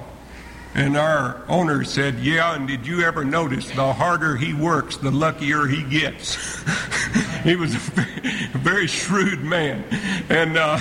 And 0.73 0.95
our 0.95 1.43
owner 1.47 1.83
said, 1.83 2.15
Yeah, 2.19 2.55
and 2.55 2.67
did 2.67 2.85
you 2.85 3.01
ever 3.01 3.25
notice 3.25 3.69
the 3.71 3.93
harder 3.93 4.35
he 4.35 4.53
works, 4.53 4.97
the 4.97 5.11
luckier 5.11 5.65
he 5.65 5.83
gets? 5.83 6.37
he 7.47 7.55
was 7.55 7.73
a 7.73 7.77
very, 8.57 8.87
shrewd 8.87 9.41
man. 9.41 9.83
And, 10.29 10.57
uh, 10.57 10.79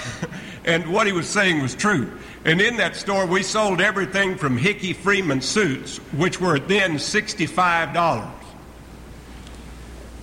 and 0.64 0.92
what 0.92 1.06
he 1.06 1.12
was 1.12 1.28
saying 1.28 1.62
was 1.62 1.74
true. 1.74 2.10
And 2.44 2.60
in 2.60 2.76
that 2.78 2.96
store, 2.96 3.24
we 3.24 3.44
sold 3.44 3.80
everything 3.80 4.36
from 4.36 4.56
Hickey 4.56 4.92
Freeman 4.92 5.40
suits, 5.40 5.98
which 6.16 6.40
were 6.40 6.58
then 6.58 6.94
$65. 6.94 7.96
Uh, 7.96 8.30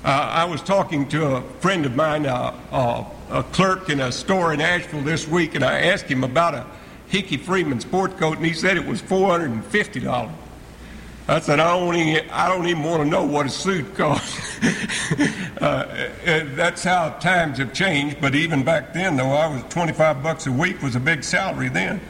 I 0.05 0.43
was 0.43 0.61
talking 0.61 1.07
to 1.09 1.37
a 1.37 1.41
friend 1.61 1.85
of 1.85 1.95
mine, 1.95 2.25
uh, 2.25 2.53
uh, 2.71 3.05
a 3.29 3.43
clerk 3.43 3.89
in 3.89 4.01
a 4.01 4.11
store 4.11 4.53
in 4.53 4.59
Asheville 4.59 5.01
this 5.01 5.25
week, 5.25 5.55
and 5.55 5.63
I 5.63 5.79
asked 5.79 6.05
him 6.05 6.25
about 6.25 6.55
a 6.55 6.65
Hickey 7.07 7.37
Freeman 7.37 7.79
sport 7.79 8.17
coat, 8.17 8.35
and 8.35 8.45
he 8.45 8.53
said 8.53 8.75
it 8.75 8.85
was 8.85 9.01
$450. 9.01 10.42
I 11.27 11.39
said, 11.39 11.59
I 11.59 11.77
don't 11.79 11.95
even, 11.95 12.29
I 12.31 12.49
don't 12.49 12.67
even 12.67 12.83
want 12.83 13.03
to 13.03 13.09
know 13.09 13.23
what 13.23 13.45
a 13.45 13.49
suit 13.49 13.95
costs. 13.95 14.61
uh, 15.61 16.09
that's 16.55 16.83
how 16.83 17.11
times 17.19 17.59
have 17.59 17.73
changed. 17.73 18.19
But 18.19 18.35
even 18.35 18.63
back 18.63 18.93
then, 18.93 19.15
though, 19.15 19.31
I 19.31 19.47
was 19.47 19.63
25 19.69 20.21
bucks 20.21 20.47
a 20.47 20.51
week 20.51 20.81
was 20.81 20.95
a 20.95 20.99
big 20.99 21.23
salary 21.23 21.69
then. 21.69 22.01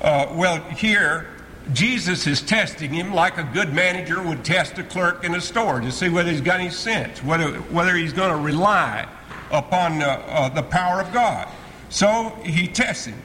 Uh, 0.00 0.28
well, 0.32 0.60
here, 0.70 1.26
Jesus 1.72 2.26
is 2.26 2.40
testing 2.40 2.92
him 2.92 3.12
like 3.12 3.36
a 3.36 3.48
good 3.52 3.72
manager 3.72 4.22
would 4.22 4.44
test 4.44 4.78
a 4.78 4.84
clerk 4.84 5.24
in 5.24 5.34
a 5.34 5.40
store 5.40 5.80
to 5.80 5.90
see 5.90 6.08
whether 6.08 6.30
he's 6.30 6.40
got 6.40 6.60
any 6.60 6.70
sense, 6.70 7.22
whether, 7.22 7.52
whether 7.62 7.96
he's 7.96 8.12
going 8.12 8.30
to 8.30 8.40
rely 8.42 9.08
upon 9.50 10.02
uh, 10.02 10.22
uh, 10.28 10.48
the 10.48 10.62
power 10.62 11.00
of 11.00 11.12
God. 11.12 11.48
So 11.88 12.30
he 12.44 12.68
tests 12.68 13.06
him 13.06 13.20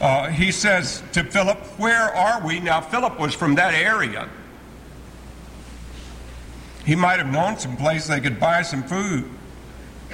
uh, 0.00 0.28
he 0.28 0.52
says 0.52 1.02
to 1.12 1.24
Philip, 1.24 1.58
Where 1.78 2.14
are 2.14 2.44
we? 2.46 2.60
Now, 2.60 2.80
Philip 2.80 3.18
was 3.18 3.34
from 3.34 3.54
that 3.54 3.74
area. 3.74 4.28
He 6.86 6.94
might 6.94 7.18
have 7.18 7.30
known 7.30 7.58
some 7.58 7.76
place 7.76 8.06
they 8.06 8.20
could 8.20 8.38
buy 8.38 8.62
some 8.62 8.84
food. 8.84 9.28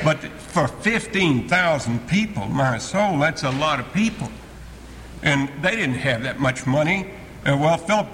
But 0.02 0.18
for 0.18 0.66
15,000 0.66 2.08
people, 2.08 2.46
my 2.46 2.78
soul, 2.78 3.18
that's 3.18 3.42
a 3.42 3.50
lot 3.50 3.78
of 3.78 3.92
people. 3.92 4.30
And 5.22 5.50
they 5.62 5.76
didn't 5.76 5.96
have 5.96 6.22
that 6.22 6.40
much 6.40 6.66
money. 6.66 7.10
Uh, 7.44 7.58
well, 7.60 7.76
Philip 7.76 8.08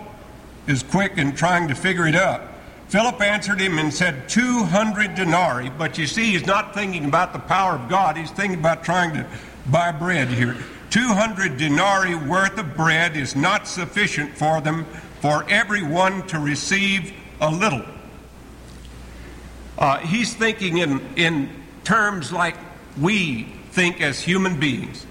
is 0.67 0.83
quick 0.83 1.17
in 1.19 1.37
trying 1.37 1.69
to 1.69 1.75
figure 1.77 2.09
it 2.09 2.17
out. 2.17 2.43
Philip 2.88 3.21
answered 3.21 3.61
him 3.61 3.79
and 3.79 3.95
said, 3.95 4.29
200 4.29 5.15
denarii. 5.15 5.71
But 5.71 5.97
you 5.97 6.09
see, 6.09 6.33
he's 6.33 6.47
not 6.47 6.75
thinking 6.75 7.05
about 7.05 7.33
the 7.33 7.38
power 7.38 7.75
of 7.75 7.88
God. 7.88 8.17
He's 8.17 8.33
thinking 8.33 8.59
about 8.59 8.83
trying 8.83 9.15
to 9.15 9.25
buy 9.71 9.93
bread 9.93 10.29
here. 10.29 10.57
200 10.91 11.59
denarii 11.59 12.17
worth 12.17 12.59
of 12.59 12.75
bread 12.75 13.17
is 13.17 13.37
not 13.37 13.69
sufficient 13.69 14.37
for 14.37 14.61
them, 14.61 14.85
for 15.21 15.49
everyone 15.49 16.27
to 16.27 16.41
receive 16.41 17.12
a 17.41 17.50
little. 17.50 17.85
Uh, 19.78 19.99
he's 19.99 20.35
thinking 20.35 20.78
in, 20.78 21.00
in 21.14 21.49
terms 21.85 22.32
like 22.32 22.56
we 23.00 23.44
think 23.70 24.00
as 24.00 24.20
human 24.20 24.58
beings. 24.58 25.06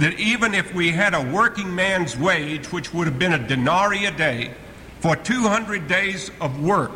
That 0.00 0.18
even 0.18 0.54
if 0.54 0.74
we 0.74 0.90
had 0.90 1.14
a 1.14 1.22
working 1.22 1.72
man's 1.74 2.16
wage, 2.16 2.72
which 2.72 2.92
would 2.92 3.06
have 3.06 3.18
been 3.18 3.32
a 3.32 3.48
denarii 3.48 4.06
a 4.06 4.10
day, 4.10 4.54
for 5.00 5.14
200 5.14 5.86
days 5.86 6.30
of 6.40 6.60
work, 6.62 6.90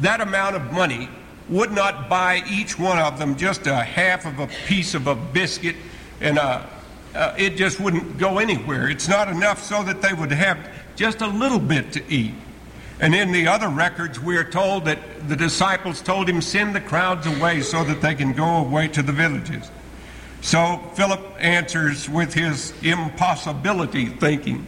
that 0.00 0.20
amount 0.20 0.56
of 0.56 0.72
money 0.72 1.08
would 1.48 1.70
not 1.70 2.08
buy 2.08 2.42
each 2.50 2.78
one 2.78 2.98
of 2.98 3.18
them 3.18 3.36
just 3.36 3.66
a 3.66 3.76
half 3.76 4.26
of 4.26 4.40
a 4.40 4.48
piece 4.66 4.94
of 4.94 5.06
a 5.06 5.14
biscuit 5.14 5.76
and 6.20 6.38
a, 6.38 6.68
uh, 7.14 7.34
it 7.38 7.56
just 7.56 7.78
wouldn't 7.78 8.18
go 8.18 8.38
anywhere. 8.38 8.88
It's 8.88 9.08
not 9.08 9.28
enough 9.28 9.62
so 9.62 9.82
that 9.84 10.02
they 10.02 10.12
would 10.12 10.32
have 10.32 10.58
just 10.96 11.20
a 11.20 11.26
little 11.26 11.60
bit 11.60 11.92
to 11.92 12.02
eat. 12.12 12.34
And 13.00 13.14
in 13.14 13.32
the 13.32 13.48
other 13.48 13.68
records, 13.68 14.20
we 14.20 14.36
are 14.36 14.44
told 14.44 14.84
that 14.84 15.28
the 15.28 15.36
disciples 15.36 16.00
told 16.00 16.28
him, 16.28 16.40
Send 16.40 16.74
the 16.74 16.80
crowds 16.80 17.26
away 17.26 17.60
so 17.60 17.82
that 17.84 18.00
they 18.00 18.14
can 18.14 18.32
go 18.32 18.58
away 18.58 18.88
to 18.88 19.02
the 19.02 19.12
villages. 19.12 19.70
So 20.42 20.78
Philip 20.94 21.20
answers 21.38 22.08
with 22.08 22.34
his 22.34 22.72
impossibility 22.82 24.06
thinking 24.06 24.66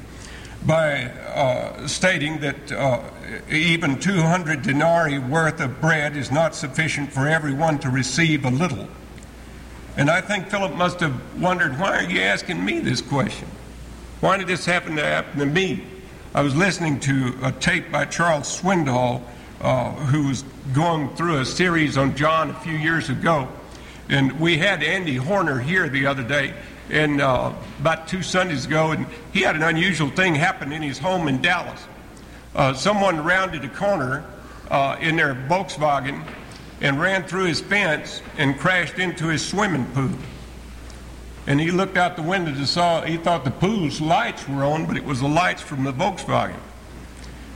by 0.65 1.05
uh, 1.05 1.87
stating 1.87 2.41
that 2.41 2.73
uh, 2.73 3.03
even 3.51 3.99
200 4.01 4.63
denarii 4.63 5.19
worth 5.19 5.61
of 5.61 5.81
bread 5.81 6.17
is 6.17 6.33
not 6.33 6.55
sufficient 6.55 7.13
for 7.13 7.29
everyone 7.29 7.79
to 7.81 7.91
receive 7.91 8.45
a 8.45 8.51
little. 8.51 8.89
And 9.97 10.11
I 10.11 10.21
think 10.21 10.49
Philip 10.49 10.75
must 10.75 11.01
have 11.01 11.41
wondered, 11.41 11.79
why 11.79 11.99
are 11.99 12.11
you 12.11 12.21
asking 12.21 12.65
me 12.65 12.81
this 12.81 13.01
question? 13.01 13.49
Why 14.21 14.37
did 14.37 14.47
this 14.47 14.65
happen 14.65 14.97
to 14.97 15.05
happen 15.05 15.39
to 15.41 15.47
me? 15.47 15.85
I 16.35 16.43
was 16.43 16.55
listening 16.55 17.01
to 17.01 17.35
a 17.43 17.53
tape 17.53 17.91
by 17.91 18.05
Charles 18.05 18.61
Swindoll, 18.61 19.23
uh, 19.61 19.93
who 19.93 20.29
was 20.29 20.43
going 20.75 21.15
through 21.17 21.39
a 21.39 21.45
series 21.47 21.97
on 21.97 22.15
John 22.15 22.51
a 22.51 22.55
few 22.61 22.75
years 22.75 23.09
ago. 23.09 23.49
And 24.09 24.39
we 24.39 24.59
had 24.59 24.83
Andy 24.83 25.17
Horner 25.17 25.59
here 25.59 25.89
the 25.89 26.07
other 26.07 26.23
day, 26.23 26.53
and 26.91 27.21
uh, 27.21 27.53
about 27.81 28.07
two 28.07 28.23
Sundays 28.23 28.67
ago, 28.67 28.93
and 28.93 29.07
he 29.33 29.41
had 29.41 29.57
an 29.57 29.63
unusual 29.63 30.11
thing 30.11 30.35
happen 30.35 30.73
in 30.73 30.83
his 30.83 30.99
home 30.99 31.27
in 31.27 31.41
Dallas. 31.41 31.87
Uh, 32.55 32.75
someone 32.75 33.25
rounded 33.25 33.65
a 33.65 33.69
corner 33.69 34.25
uh, 34.71 34.97
in 35.01 35.17
their 35.17 35.35
Volkswagen 35.35 36.23
and 36.81 37.01
ran 37.01 37.25
through 37.25 37.45
his 37.45 37.61
fence 37.61 38.21
and 38.37 38.59
crashed 38.59 38.99
into 38.99 39.29
his 39.29 39.47
swimming 39.47 39.87
pool. 39.93 40.11
And 41.47 41.61
he 41.61 41.71
looked 41.71 41.97
out 41.97 42.17
the 42.17 42.23
window 42.23 42.53
to 42.53 42.67
saw, 42.67 43.03
he 43.03 43.17
thought 43.17 43.45
the 43.45 43.53
pool's 43.53 44.01
lights 44.01 44.49
were 44.49 44.65
on, 44.65 44.87
but 44.87 44.97
it 44.97 45.05
was 45.05 45.21
the 45.21 45.29
lights 45.29 45.63
from 45.63 45.85
the 45.85 45.93
Volkswagen. 45.93 46.59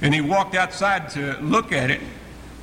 And 0.00 0.14
he 0.14 0.20
walked 0.20 0.54
outside 0.54 1.10
to 1.10 1.36
look 1.40 1.72
at 1.72 1.90
it, 1.90 2.00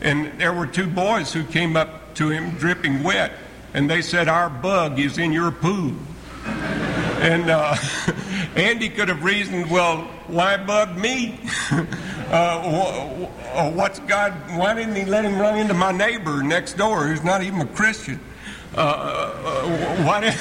and 0.02 0.40
there 0.40 0.54
were 0.54 0.66
two 0.66 0.88
boys 0.88 1.34
who 1.34 1.44
came 1.44 1.76
up 1.76 2.16
to 2.16 2.30
him 2.30 2.52
dripping 2.52 3.04
wet, 3.04 3.34
and 3.74 3.90
they 3.90 4.02
said, 4.02 4.28
Our 4.28 4.50
bug 4.50 5.00
is 5.00 5.18
in 5.18 5.34
your 5.34 5.52
pool. 5.52 5.94
and 6.46 7.50
uh, 7.50 7.76
Andy 8.56 8.90
could 8.90 9.10
have 9.10 9.24
reasoned, 9.24 9.70
Well, 9.70 10.04
why 10.28 10.58
bug 10.58 10.98
me? 10.98 11.40
uh, 12.32 13.72
what's 13.74 14.00
God, 14.00 14.34
why 14.58 14.74
didn't 14.74 14.96
he 14.96 15.06
let 15.06 15.26
him 15.26 15.38
run 15.40 15.58
into 15.58 15.74
my 15.74 15.92
neighbor 15.92 16.42
next 16.42 16.78
door 16.78 17.06
who's 17.06 17.24
not 17.24 17.44
even 17.44 17.62
a 17.62 17.68
Christian? 17.68 18.20
Uh, 18.76 18.80
uh, 18.80 20.04
why, 20.04 20.20
did, 20.20 20.34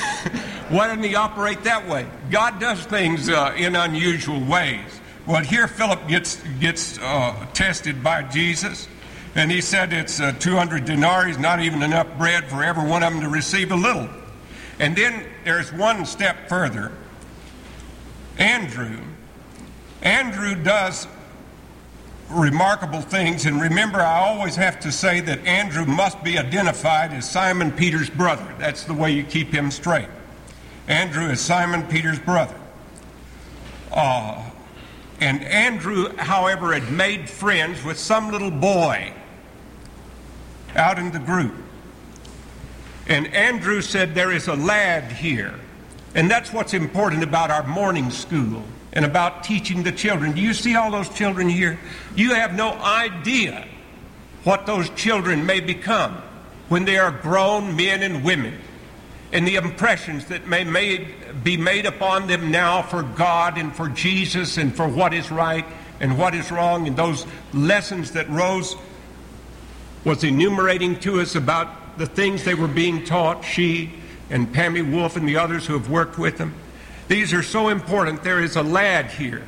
why 0.68 0.88
didn't 0.88 1.05
he 1.05 1.14
operate 1.14 1.62
that 1.64 1.88
way? 1.88 2.07
God 2.31 2.61
does 2.61 2.85
things 2.85 3.29
uh, 3.29 3.55
in 3.57 3.76
unusual 3.76 4.40
ways. 4.40 5.00
Well, 5.26 5.42
here 5.42 5.66
Philip 5.66 6.07
gets, 6.09 6.42
gets 6.61 6.98
uh, 6.98 7.46
tested 7.52 8.02
by 8.02 8.22
Jesus, 8.22 8.88
and 9.35 9.50
he 9.50 9.61
said 9.61 9.92
it's 9.92 10.18
200 10.18 10.85
denarii, 10.85 11.37
not 11.37 11.61
even 11.61 11.83
enough 11.83 12.07
bread 12.16 12.44
for 12.48 12.62
every 12.62 12.88
one 12.88 13.02
of 13.02 13.12
them 13.12 13.22
to 13.22 13.29
receive 13.29 13.72
a 13.72 13.76
little. 13.76 14.09
And 14.79 14.94
then 14.94 15.24
there's 15.44 15.72
one 15.72 16.05
step 16.07 16.48
further. 16.48 16.92
Andrew, 18.38 18.98
Andrew 20.02 20.55
does 20.55 21.07
remarkable 22.31 23.00
things. 23.00 23.46
And 23.46 23.61
remember, 23.61 24.00
I 24.00 24.20
always 24.20 24.57
have 24.57 24.81
to 24.81 24.92
say 24.92 25.20
that 25.20 25.44
Andrew 25.46 25.85
must 25.85 26.22
be 26.22 26.38
identified 26.38 27.12
as 27.12 27.29
Simon 27.29 27.72
Peter's 27.72 28.11
brother. 28.11 28.46
That's 28.59 28.85
the 28.85 28.94
way 28.94 29.12
you 29.12 29.22
keep 29.22 29.48
him 29.48 29.70
straight. 29.70 30.09
Andrew 30.88 31.27
is 31.27 31.40
Simon 31.40 31.83
Peter's 31.88 32.18
brother. 32.18 32.55
Uh, 33.92 34.42
and 35.20 35.42
Andrew, 35.42 36.14
however, 36.16 36.72
had 36.72 36.92
made 36.92 37.29
friends 37.29 37.83
with 37.83 37.99
some 37.99 38.31
little 38.31 38.51
boy 38.51 39.12
out 40.77 40.99
in 40.99 41.11
the 41.11 41.18
group. 41.18 41.55
And 43.09 43.27
Andrew 43.35 43.81
said, 43.81 44.14
There 44.14 44.31
is 44.31 44.46
a 44.49 44.55
lad 44.55 45.11
here. 45.11 45.55
And 46.14 46.31
that's 46.31 46.53
what's 46.53 46.75
important 46.75 47.22
about 47.22 47.51
our 47.51 47.66
morning 47.66 48.11
school 48.11 48.62
and 48.92 49.05
about 49.05 49.44
teaching 49.44 49.83
the 49.83 49.92
children. 49.92 50.33
Do 50.33 50.40
you 50.40 50.55
see 50.55 50.77
all 50.77 50.90
those 50.90 51.09
children 51.09 51.49
here? 51.49 51.79
You 52.14 52.35
have 52.35 52.55
no 52.55 52.72
idea 52.72 53.66
what 54.44 54.66
those 54.66 54.88
children 54.90 55.44
may 55.44 55.61
become 55.61 56.14
when 56.68 56.85
they 56.85 56.96
are 56.96 57.11
grown 57.11 57.77
men 57.77 58.03
and 58.03 58.25
women 58.25 58.59
and 59.33 59.47
the 59.47 59.57
impressions 59.57 60.27
that 60.27 60.47
may 60.47 60.65
made, 60.65 61.09
be 61.43 61.57
made 61.57 61.87
upon 61.87 62.27
them 62.27 62.51
now 62.51 62.83
for 62.83 63.03
God 63.03 63.59
and 63.59 63.75
for 63.75 63.89
Jesus 63.89 64.57
and 64.57 64.75
for 64.75 64.89
what 64.89 65.12
is 65.12 65.31
right 65.31 65.65
and 66.01 66.19
what 66.19 66.35
is 66.35 66.51
wrong 66.51 66.87
and 66.87 66.97
those 66.97 67.27
lessons 67.53 68.12
that 68.12 68.29
Rose 68.31 68.77
was 70.05 70.23
enumerating 70.23 70.99
to 71.01 71.21
us 71.21 71.35
about 71.35 71.99
the 71.99 72.07
things 72.07 72.45
they 72.45 72.55
were 72.55 72.69
being 72.69 73.05
taught, 73.05 73.45
she 73.45 73.93
and 74.31 74.53
Pammy 74.53 74.93
Wolf 74.93 75.17
and 75.17 75.29
the 75.29 75.37
others 75.37 75.67
who 75.67 75.73
have 75.73 75.91
worked 75.91 76.19
with 76.19 76.39
them. 76.39 76.55
These 77.09 77.33
are 77.33 77.43
so 77.43 77.69
important. 77.69 78.23
There 78.23 78.43
is 78.43 78.57
a 78.57 78.62
lad 78.62 79.07
here. 79.07 79.47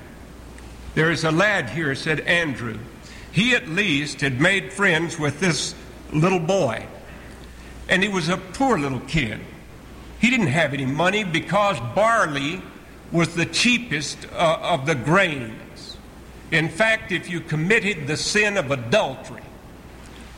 There 0.94 1.10
is 1.10 1.24
a 1.24 1.30
lad 1.30 1.70
here, 1.70 1.94
said 1.94 2.20
Andrew. 2.20 2.78
He 3.30 3.54
at 3.54 3.68
least 3.68 4.20
had 4.20 4.40
made 4.40 4.72
friends 4.72 5.18
with 5.18 5.40
this 5.40 5.74
little 6.12 6.40
boy. 6.40 6.86
And 7.88 8.02
he 8.02 8.08
was 8.08 8.28
a 8.28 8.36
poor 8.36 8.78
little 8.78 9.00
kid. 9.00 9.40
He 10.20 10.30
didn't 10.30 10.48
have 10.48 10.74
any 10.74 10.86
money 10.86 11.24
because 11.24 11.78
barley 11.94 12.62
was 13.12 13.34
the 13.34 13.46
cheapest 13.46 14.18
uh, 14.32 14.58
of 14.60 14.86
the 14.86 14.94
grains. 14.94 15.96
In 16.50 16.68
fact, 16.68 17.12
if 17.12 17.30
you 17.30 17.40
committed 17.40 18.06
the 18.06 18.16
sin 18.16 18.56
of 18.56 18.70
adultery, 18.70 19.42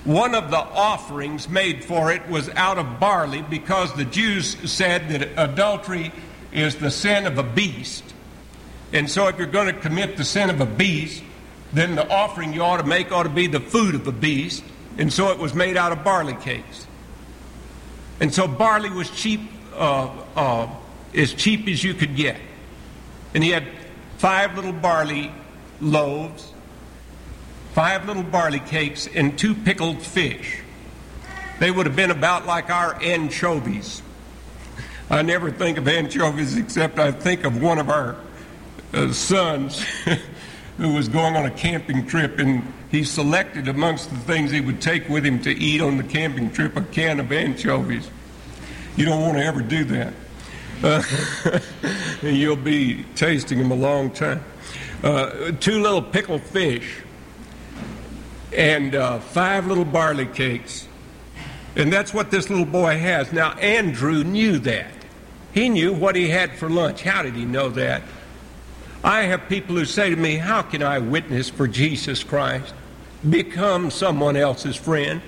one 0.05 0.35
of 0.35 0.51
the 0.51 0.59
offerings 0.59 1.49
made 1.49 1.85
for 1.85 2.11
it 2.11 2.27
was 2.29 2.49
out 2.51 2.79
of 2.79 2.99
barley 2.99 3.43
because 3.43 3.95
the 3.95 4.05
Jews 4.05 4.57
said 4.71 5.09
that 5.11 5.29
adultery 5.37 6.13
is 6.53 6.77
the 6.77 6.91
sin 6.91 7.27
of 7.27 7.39
a 7.39 7.43
beast. 7.43 8.03
And 8.93 9.09
so, 9.09 9.29
if 9.29 9.39
you're 9.39 9.47
going 9.47 9.73
to 9.73 9.81
commit 9.81 10.17
the 10.17 10.25
sin 10.25 10.51
of 10.51 10.61
a 10.61 10.67
beast, 10.67 11.23
then 11.73 11.95
the 11.95 12.09
offering 12.09 12.53
you 12.53 12.63
ought 12.63 12.79
to 12.79 12.87
make 12.87 13.13
ought 13.13 13.23
to 13.23 13.29
be 13.29 13.47
the 13.47 13.61
food 13.61 13.95
of 13.95 14.05
the 14.05 14.13
beast. 14.13 14.65
And 14.99 15.13
so, 15.13 15.31
it 15.31 15.39
was 15.39 15.55
made 15.55 15.77
out 15.77 15.93
of 15.93 16.03
barley 16.03 16.35
cakes. 16.35 16.87
And 18.19 18.35
so, 18.35 18.49
barley 18.49 18.91
was 18.91 19.09
cheap, 19.11 19.43
as 19.75 21.35
cheap 21.35 21.69
as 21.69 21.83
you 21.83 21.95
could 21.95 22.17
get. 22.17 22.37
And 23.35 23.45
he 23.45 23.51
had 23.51 23.65
five 24.19 24.57
little 24.57 24.73
barley 24.73 25.33
loaves, 25.81 26.53
five 27.73 28.07
little 28.07 28.23
barley 28.23 28.61
cakes, 28.61 29.07
and 29.07 29.39
two 29.39 29.55
pickled 29.55 30.03
fish. 30.03 30.61
They 31.59 31.71
would 31.71 31.87
have 31.87 31.97
been 31.97 32.11
about 32.11 32.47
like 32.47 32.71
our 32.71 33.01
anchovies. 33.03 34.03
I 35.11 35.23
never 35.23 35.51
think 35.51 35.77
of 35.77 35.89
anchovies 35.89 36.57
except 36.57 36.99
I 36.99 37.13
think 37.13 37.45
of 37.45 37.61
one 37.61 37.79
of 37.79 37.91
our 37.91 38.17
uh, 38.95 39.13
sons 39.13 39.85
who 40.79 40.95
was 40.95 41.09
going 41.09 41.37
on 41.37 41.47
a 41.47 41.51
camping 41.51 42.07
trip 42.07 42.39
and 42.39 42.73
he 42.91 43.05
selected 43.05 43.69
amongst 43.69 44.11
the 44.11 44.17
things 44.17 44.51
he 44.51 44.61
would 44.61 44.81
take 44.81 45.09
with 45.09 45.25
him 45.25 45.41
to 45.43 45.51
eat 45.51 45.81
on 45.81 45.97
the 45.97 46.03
camping 46.03 46.51
trip 46.51 46.77
a 46.77 46.83
can 46.83 47.21
of 47.21 47.31
anchovies. 47.31 48.09
You 49.01 49.07
don't 49.07 49.23
want 49.23 49.39
to 49.39 49.45
ever 49.47 49.63
do 49.63 49.85
that. 49.85 50.13
Uh, 50.85 51.59
you'll 52.23 52.55
be 52.55 53.03
tasting 53.15 53.57
them 53.57 53.71
a 53.71 53.75
long 53.75 54.11
time. 54.11 54.45
Uh, 55.03 55.53
two 55.53 55.81
little 55.81 56.03
pickled 56.03 56.43
fish 56.43 56.99
and 58.55 58.95
uh, 58.95 59.19
five 59.19 59.67
little 59.67 59.87
barley 59.87 60.27
cakes 60.27 60.87
And 61.77 61.91
that's 61.91 62.13
what 62.13 62.31
this 62.31 62.51
little 62.51 62.67
boy 62.67 62.99
has. 62.99 63.33
Now, 63.33 63.53
Andrew 63.53 64.23
knew 64.23 64.59
that. 64.59 64.93
He 65.55 65.71
knew 65.71 65.95
what 65.95 66.15
he 66.15 66.29
had 66.29 66.59
for 66.59 66.69
lunch. 66.69 67.01
How 67.03 67.23
did 67.23 67.35
he 67.35 67.47
know 67.47 67.71
that? 67.71 68.03
I 69.03 69.23
have 69.23 69.49
people 69.49 69.77
who 69.77 69.87
say 69.87 70.11
to 70.11 70.17
me, 70.17 70.37
How 70.37 70.61
can 70.61 70.83
I 70.83 70.99
witness 70.99 71.49
for 71.49 71.67
Jesus 71.67 72.23
Christ? 72.23 72.75
Become 73.27 73.93
someone 73.93 74.37
else's 74.37 74.77
friend? 74.77 75.23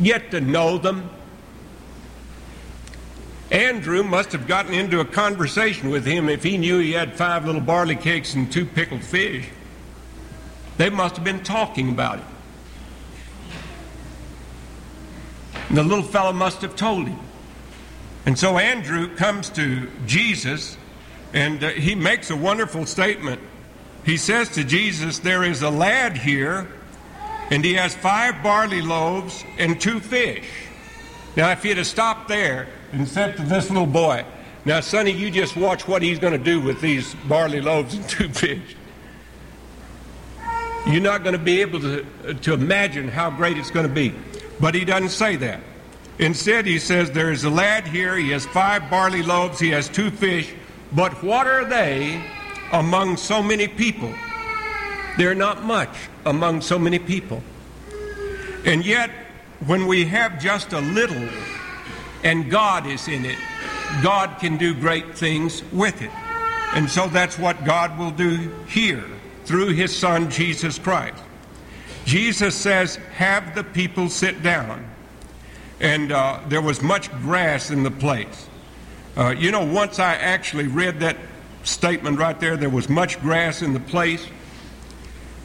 Get 0.00 0.30
to 0.30 0.40
know 0.40 0.78
them? 0.78 1.10
Andrew 3.50 4.02
must 4.02 4.32
have 4.32 4.46
gotten 4.46 4.72
into 4.74 5.00
a 5.00 5.04
conversation 5.04 5.90
with 5.90 6.04
him 6.04 6.28
if 6.28 6.42
he 6.42 6.56
knew 6.56 6.78
he 6.78 6.92
had 6.92 7.14
five 7.14 7.44
little 7.44 7.60
barley 7.60 7.96
cakes 7.96 8.34
and 8.34 8.50
two 8.50 8.64
pickled 8.64 9.04
fish. 9.04 9.48
They 10.76 10.90
must 10.90 11.16
have 11.16 11.24
been 11.24 11.42
talking 11.42 11.90
about 11.90 12.18
it. 12.18 12.24
And 15.68 15.78
the 15.78 15.82
little 15.82 16.04
fellow 16.04 16.32
must 16.32 16.62
have 16.62 16.74
told 16.74 17.06
him. 17.06 17.18
And 18.26 18.38
so 18.38 18.58
Andrew 18.58 19.14
comes 19.14 19.50
to 19.50 19.88
Jesus 20.06 20.76
and 21.34 21.62
uh, 21.62 21.70
he 21.70 21.94
makes 21.94 22.30
a 22.30 22.36
wonderful 22.36 22.86
statement. 22.86 23.40
He 24.04 24.16
says 24.16 24.50
to 24.50 24.64
Jesus, 24.64 25.18
There 25.18 25.42
is 25.42 25.62
a 25.62 25.70
lad 25.70 26.16
here, 26.16 26.68
and 27.50 27.64
he 27.64 27.74
has 27.74 27.94
five 27.94 28.42
barley 28.42 28.80
loaves 28.80 29.44
and 29.58 29.80
two 29.80 29.98
fish. 29.98 30.46
Now, 31.36 31.50
if 31.50 31.62
he'd 31.62 31.76
have 31.76 31.86
stopped 31.86 32.28
there 32.28 32.68
and 32.92 33.08
said 33.08 33.36
to 33.36 33.42
this 33.42 33.68
little 33.68 33.86
boy, 33.86 34.24
Now, 34.64 34.80
Sonny, 34.80 35.10
you 35.10 35.30
just 35.30 35.56
watch 35.56 35.88
what 35.88 36.02
he's 36.02 36.18
going 36.18 36.32
to 36.32 36.38
do 36.38 36.60
with 36.60 36.80
these 36.80 37.14
barley 37.28 37.60
loaves 37.60 37.94
and 37.94 38.08
two 38.08 38.28
fish. 38.28 38.76
You're 40.86 41.00
not 41.00 41.22
going 41.22 41.32
to 41.32 41.42
be 41.42 41.60
able 41.62 41.80
to, 41.80 42.34
to 42.34 42.52
imagine 42.52 43.08
how 43.08 43.30
great 43.30 43.56
it's 43.56 43.70
going 43.70 43.88
to 43.88 43.92
be. 43.92 44.14
But 44.60 44.74
he 44.74 44.84
doesn't 44.84 45.08
say 45.08 45.36
that. 45.36 45.60
Instead, 46.18 46.66
he 46.66 46.78
says, 46.78 47.10
There 47.10 47.32
is 47.32 47.44
a 47.44 47.50
lad 47.50 47.86
here, 47.86 48.16
he 48.16 48.30
has 48.30 48.46
five 48.46 48.88
barley 48.88 49.22
loaves, 49.22 49.58
he 49.58 49.70
has 49.70 49.88
two 49.88 50.10
fish, 50.10 50.52
but 50.92 51.22
what 51.24 51.46
are 51.46 51.64
they 51.64 52.22
among 52.72 53.16
so 53.16 53.42
many 53.42 53.66
people? 53.66 54.14
They're 55.18 55.34
not 55.34 55.64
much 55.64 55.94
among 56.24 56.60
so 56.60 56.78
many 56.78 56.98
people. 56.98 57.42
And 58.64 58.84
yet, 58.84 59.10
when 59.66 59.86
we 59.86 60.04
have 60.06 60.40
just 60.40 60.72
a 60.72 60.80
little 60.80 61.28
and 62.22 62.50
God 62.50 62.86
is 62.86 63.08
in 63.08 63.24
it, 63.24 63.38
God 64.02 64.38
can 64.40 64.56
do 64.56 64.74
great 64.74 65.16
things 65.16 65.62
with 65.72 66.02
it. 66.02 66.10
And 66.74 66.90
so 66.90 67.06
that's 67.06 67.38
what 67.38 67.64
God 67.64 67.96
will 67.98 68.10
do 68.10 68.50
here 68.66 69.04
through 69.44 69.68
his 69.68 69.96
Son, 69.96 70.30
Jesus 70.30 70.78
Christ. 70.78 71.22
Jesus 72.04 72.54
says, 72.54 72.96
Have 73.14 73.54
the 73.54 73.62
people 73.64 74.08
sit 74.08 74.42
down. 74.42 74.84
And 75.80 76.12
uh, 76.12 76.40
there 76.48 76.62
was 76.62 76.82
much 76.82 77.10
grass 77.22 77.70
in 77.70 77.82
the 77.82 77.90
place. 77.90 78.48
Uh, 79.16 79.34
you 79.36 79.50
know, 79.50 79.64
once 79.64 79.98
I 79.98 80.14
actually 80.14 80.66
read 80.66 81.00
that 81.00 81.16
statement 81.62 82.18
right 82.18 82.38
there, 82.38 82.56
there 82.56 82.70
was 82.70 82.88
much 82.88 83.20
grass 83.20 83.62
in 83.62 83.72
the 83.72 83.80
place. 83.80 84.26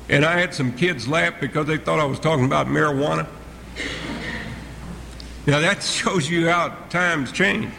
And 0.08 0.26
I 0.26 0.40
had 0.40 0.54
some 0.54 0.76
kids 0.76 1.08
laugh 1.08 1.36
because 1.40 1.68
they 1.68 1.78
thought 1.78 2.00
I 2.00 2.06
was 2.06 2.20
talking 2.20 2.46
about 2.46 2.68
marijuana. 2.68 3.28
Now 5.46 5.60
that 5.60 5.82
shows 5.84 6.30
you 6.30 6.50
how 6.50 6.70
times 6.90 7.32
change. 7.32 7.72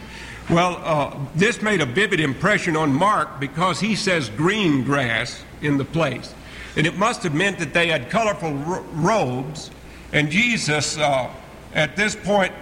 Well, 0.49 0.81
uh, 0.83 1.17
this 1.35 1.61
made 1.61 1.79
a 1.79 1.85
vivid 1.85 2.19
impression 2.19 2.75
on 2.75 2.93
Mark 2.93 3.39
because 3.39 3.79
he 3.79 3.95
says 3.95 4.29
green 4.29 4.83
grass 4.83 5.43
in 5.61 5.77
the 5.77 5.85
place. 5.85 6.33
And 6.75 6.85
it 6.85 6.97
must 6.97 7.23
have 7.23 7.33
meant 7.33 7.59
that 7.59 7.73
they 7.73 7.87
had 7.87 8.09
colorful 8.09 8.53
ro- 8.53 8.85
robes. 8.93 9.71
And 10.11 10.29
Jesus, 10.29 10.97
uh, 10.97 11.29
at 11.73 11.95
this 11.95 12.15
point, 12.15 12.53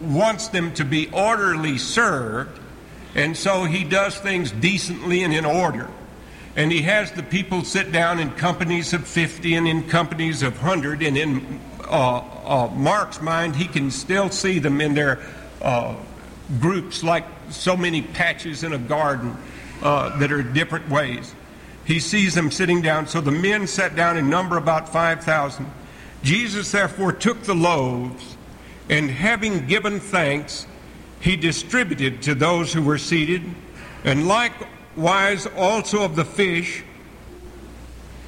wants 0.00 0.48
them 0.48 0.72
to 0.74 0.84
be 0.84 1.10
orderly 1.12 1.76
served. 1.76 2.58
And 3.14 3.36
so 3.36 3.64
he 3.64 3.84
does 3.84 4.16
things 4.16 4.50
decently 4.50 5.22
and 5.22 5.34
in 5.34 5.44
order. 5.44 5.90
And 6.56 6.70
he 6.72 6.82
has 6.82 7.12
the 7.12 7.22
people 7.22 7.64
sit 7.64 7.92
down 7.92 8.20
in 8.20 8.30
companies 8.32 8.94
of 8.94 9.06
50 9.06 9.54
and 9.54 9.68
in 9.68 9.88
companies 9.88 10.42
of 10.42 10.54
100. 10.62 11.02
And 11.02 11.18
in 11.18 11.60
uh, 11.84 12.22
uh, 12.44 12.68
Mark's 12.68 13.20
mind, 13.20 13.56
he 13.56 13.66
can 13.66 13.90
still 13.90 14.30
see 14.30 14.58
them 14.58 14.80
in 14.80 14.94
their 14.94 15.20
uh, 15.62 15.94
groups 16.60 17.02
like 17.02 17.24
so 17.50 17.76
many 17.76 18.02
patches 18.02 18.62
in 18.62 18.72
a 18.72 18.78
garden 18.78 19.36
uh, 19.82 20.16
that 20.18 20.32
are 20.32 20.42
different 20.42 20.88
ways. 20.88 21.34
He 21.84 22.00
sees 22.00 22.34
them 22.34 22.50
sitting 22.50 22.80
down. 22.82 23.06
So 23.06 23.20
the 23.20 23.30
men 23.30 23.66
sat 23.66 23.94
down 23.94 24.16
in 24.16 24.30
number 24.30 24.56
about 24.56 24.88
5,000. 24.88 25.66
Jesus 26.22 26.72
therefore 26.72 27.12
took 27.12 27.42
the 27.42 27.54
loaves 27.54 28.36
and 28.88 29.10
having 29.10 29.66
given 29.66 30.00
thanks, 30.00 30.66
he 31.20 31.36
distributed 31.36 32.22
to 32.22 32.34
those 32.34 32.72
who 32.72 32.82
were 32.82 32.98
seated, 32.98 33.42
and 34.04 34.28
likewise 34.28 35.46
also 35.46 36.02
of 36.02 36.16
the 36.16 36.24
fish. 36.24 36.82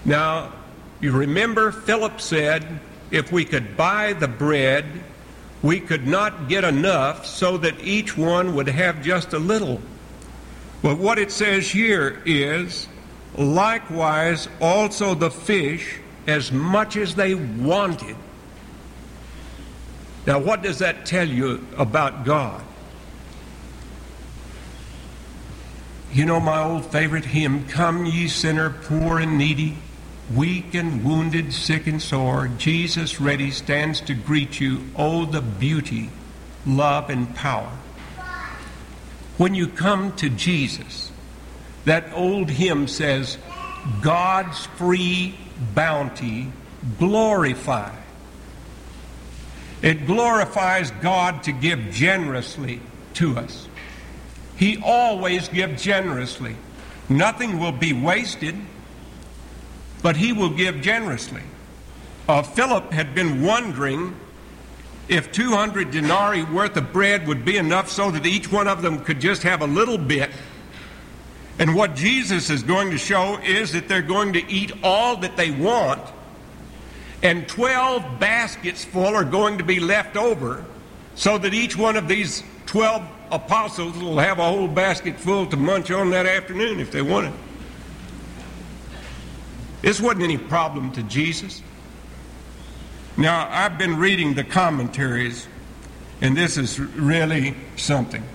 Now, 0.04 0.52
you 1.00 1.12
remember 1.12 1.72
Philip 1.72 2.20
said, 2.20 2.80
if 3.10 3.32
we 3.32 3.44
could 3.44 3.76
buy 3.76 4.12
the 4.12 4.28
bread, 4.28 4.84
we 5.62 5.80
could 5.80 6.06
not 6.06 6.48
get 6.48 6.64
enough 6.64 7.26
so 7.26 7.56
that 7.58 7.80
each 7.80 8.16
one 8.16 8.54
would 8.54 8.68
have 8.68 9.02
just 9.02 9.32
a 9.32 9.38
little. 9.38 9.80
But 10.82 10.98
what 10.98 11.18
it 11.18 11.32
says 11.32 11.70
here 11.70 12.22
is, 12.24 12.88
likewise 13.36 14.48
also 14.60 15.14
the 15.14 15.30
fish, 15.30 15.98
as 16.26 16.50
much 16.52 16.96
as 16.96 17.14
they 17.14 17.34
wanted. 17.34 18.16
Now, 20.26 20.40
what 20.40 20.62
does 20.62 20.78
that 20.78 21.06
tell 21.06 21.28
you 21.28 21.64
about 21.76 22.24
God? 22.24 22.62
You 26.12 26.24
know 26.24 26.40
my 26.40 26.62
old 26.62 26.86
favorite 26.86 27.24
hymn, 27.24 27.66
Come 27.68 28.06
ye 28.06 28.26
sinner, 28.26 28.70
poor 28.70 29.18
and 29.18 29.38
needy, 29.38 29.76
weak 30.34 30.74
and 30.74 31.04
wounded, 31.04 31.52
sick 31.52 31.86
and 31.86 32.00
sore, 32.02 32.48
Jesus 32.58 33.20
ready 33.20 33.50
stands 33.50 34.00
to 34.02 34.14
greet 34.14 34.60
you. 34.60 34.84
Oh, 34.96 35.24
the 35.24 35.40
beauty, 35.40 36.10
love, 36.66 37.10
and 37.10 37.34
power. 37.34 37.72
When 39.36 39.54
you 39.54 39.68
come 39.68 40.16
to 40.16 40.28
Jesus, 40.28 41.12
that 41.84 42.12
old 42.14 42.50
hymn 42.50 42.88
says, 42.88 43.38
God's 44.02 44.66
free 44.66 45.38
bounty 45.74 46.50
glorify. 46.98 47.94
It 49.82 50.06
glorifies 50.06 50.90
God 50.90 51.42
to 51.44 51.52
give 51.52 51.90
generously 51.90 52.80
to 53.14 53.36
us. 53.38 53.68
He 54.56 54.82
always 54.82 55.48
gives 55.48 55.82
generously. 55.82 56.56
Nothing 57.08 57.60
will 57.60 57.72
be 57.72 57.92
wasted, 57.92 58.56
but 60.06 60.16
he 60.16 60.32
will 60.32 60.50
give 60.50 60.80
generously. 60.82 61.42
Uh, 62.28 62.40
Philip 62.40 62.92
had 62.92 63.12
been 63.12 63.42
wondering 63.42 64.14
if 65.08 65.32
200 65.32 65.90
denarii 65.90 66.44
worth 66.44 66.76
of 66.76 66.92
bread 66.92 67.26
would 67.26 67.44
be 67.44 67.56
enough 67.56 67.90
so 67.90 68.12
that 68.12 68.24
each 68.24 68.52
one 68.52 68.68
of 68.68 68.82
them 68.82 69.00
could 69.00 69.20
just 69.20 69.42
have 69.42 69.62
a 69.62 69.66
little 69.66 69.98
bit. 69.98 70.30
And 71.58 71.74
what 71.74 71.96
Jesus 71.96 72.50
is 72.50 72.62
going 72.62 72.92
to 72.92 72.98
show 72.98 73.40
is 73.42 73.72
that 73.72 73.88
they're 73.88 74.00
going 74.00 74.34
to 74.34 74.48
eat 74.48 74.70
all 74.84 75.16
that 75.16 75.36
they 75.36 75.50
want, 75.50 76.02
and 77.24 77.48
12 77.48 78.20
baskets 78.20 78.84
full 78.84 79.12
are 79.12 79.24
going 79.24 79.58
to 79.58 79.64
be 79.64 79.80
left 79.80 80.16
over, 80.16 80.64
so 81.16 81.36
that 81.36 81.52
each 81.52 81.76
one 81.76 81.96
of 81.96 82.06
these 82.06 82.44
12 82.66 83.02
apostles 83.32 83.98
will 83.98 84.20
have 84.20 84.38
a 84.38 84.44
whole 84.44 84.68
basket 84.68 85.18
full 85.18 85.46
to 85.46 85.56
munch 85.56 85.90
on 85.90 86.10
that 86.10 86.26
afternoon 86.26 86.78
if 86.78 86.92
they 86.92 87.02
wanted. 87.02 87.32
This 89.86 90.00
wasn't 90.00 90.24
any 90.24 90.36
problem 90.36 90.90
to 90.94 91.02
Jesus. 91.04 91.62
Now, 93.16 93.48
I've 93.48 93.78
been 93.78 93.98
reading 93.98 94.34
the 94.34 94.42
commentaries, 94.42 95.46
and 96.20 96.36
this 96.36 96.56
is 96.56 96.80
really 96.80 97.54
something. 97.76 98.24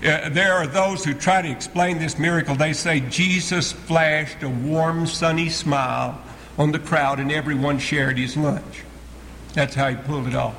Uh, 0.00 0.28
there 0.28 0.52
are 0.52 0.68
those 0.68 1.04
who 1.04 1.12
try 1.12 1.42
to 1.42 1.50
explain 1.50 1.98
this 1.98 2.20
miracle. 2.20 2.54
They 2.54 2.72
say 2.72 3.00
Jesus 3.00 3.72
flashed 3.72 4.44
a 4.44 4.48
warm, 4.48 5.08
sunny 5.08 5.48
smile 5.48 6.22
on 6.56 6.70
the 6.70 6.78
crowd, 6.78 7.18
and 7.18 7.32
everyone 7.32 7.80
shared 7.80 8.16
his 8.16 8.36
lunch. 8.36 8.84
That's 9.54 9.74
how 9.74 9.88
he 9.88 9.96
pulled 9.96 10.28
it 10.28 10.36
off. 10.36 10.54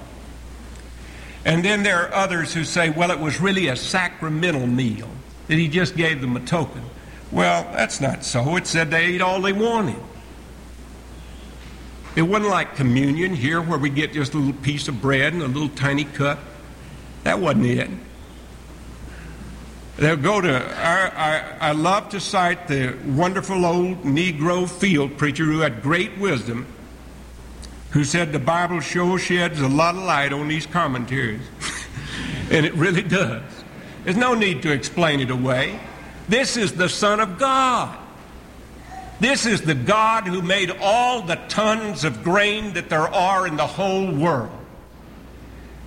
And 1.46 1.64
then 1.64 1.84
there 1.84 2.06
are 2.06 2.14
others 2.14 2.54
who 2.54 2.66
say, 2.66 2.90
well, 2.90 3.12
it 3.12 3.20
was 3.20 3.40
really 3.40 3.70
a 3.70 3.78
sacramental 3.78 4.68
meal, 4.68 5.08
that 5.48 5.58
he 5.58 5.70
just 5.70 5.96
gave 5.96 6.20
them 6.20 6.36
a 6.36 6.42
token. 6.42 6.84
Well, 7.32 7.64
that's 7.74 8.02
not 8.02 8.24
so. 8.24 8.56
It 8.56 8.66
said 8.66 8.90
they 8.90 9.06
ate 9.06 9.22
all 9.22 9.42
they 9.42 9.54
wanted. 9.54 10.02
It 12.16 12.24
wasn't 12.24 12.50
like 12.50 12.76
communion 12.76 13.36
here 13.36 13.62
where 13.62 13.78
we 13.78 13.90
get 13.90 14.14
just 14.14 14.34
a 14.34 14.38
little 14.38 14.62
piece 14.62 14.88
of 14.88 15.02
bread 15.02 15.34
and 15.34 15.42
a 15.42 15.48
little 15.48 15.70
tiny 15.70 16.06
cup. 16.06 16.40
That 17.24 17.40
wasn't 17.40 17.68
it. 17.68 17.90
They'll 19.98 20.16
go 20.16 20.40
to, 20.40 20.64
I, 21.60 21.74
love 21.74 22.10
to 22.10 22.22
cite 22.22 22.70
the 22.70 22.98
wonderful 23.06 23.66
old 23.66 24.04
Negro 24.04 24.70
field 24.70 25.18
preacher 25.18 25.44
who 25.44 25.60
had 25.60 25.84
great 25.84 26.18
wisdom. 26.18 26.66
who 27.92 28.04
said 28.04 28.32
the 28.32 28.40
Bible 28.40 28.80
sure 28.80 29.20
sheds 29.20 29.60
a 29.60 29.68
lot 29.68 29.96
of 29.96 30.04
light 30.04 30.32
on 30.32 30.48
these 30.48 30.66
commentaries. 30.66 31.42
and 32.52 32.66
it 32.66 32.74
really 32.76 33.02
does. 33.02 33.44
There's 34.04 34.16
no 34.16 34.34
need 34.34 34.62
to 34.62 34.72
explain 34.72 35.20
it 35.20 35.32
away. 35.32 35.80
This 36.30 36.58
is 36.58 36.74
the 36.74 36.90
Son 36.90 37.20
of 37.20 37.40
God. 37.40 37.98
This 39.20 39.48
is 39.48 39.64
the 39.64 39.74
God 39.74 40.28
who 40.28 40.44
made 40.44 40.70
all 40.80 41.24
the 41.24 41.38
tons 41.50 42.04
of 42.04 42.24
grain 42.24 42.74
that 42.74 42.88
there 42.88 43.08
are 43.08 43.48
in 43.48 43.58
the 43.58 43.66
whole 43.66 44.14
world. 44.14 44.52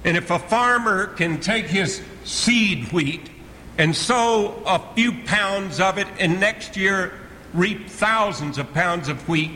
And 0.05 0.17
if 0.17 0.33
a 0.33 0.41
farmer 0.41 1.07
can 1.07 1.39
take 1.39 1.67
his 1.67 2.03
seed 2.25 2.93
wheat 2.93 3.31
and 3.79 3.95
sow 3.95 4.61
a 4.67 4.81
few 4.97 5.13
pounds 5.27 5.79
of 5.79 5.97
it 5.97 6.09
and 6.19 6.41
next 6.41 6.77
year 6.77 7.13
reap 7.55 7.89
thousands 7.89 8.59
of 8.59 8.75
pounds 8.75 9.09
of 9.09 9.29
wheat, 9.29 9.53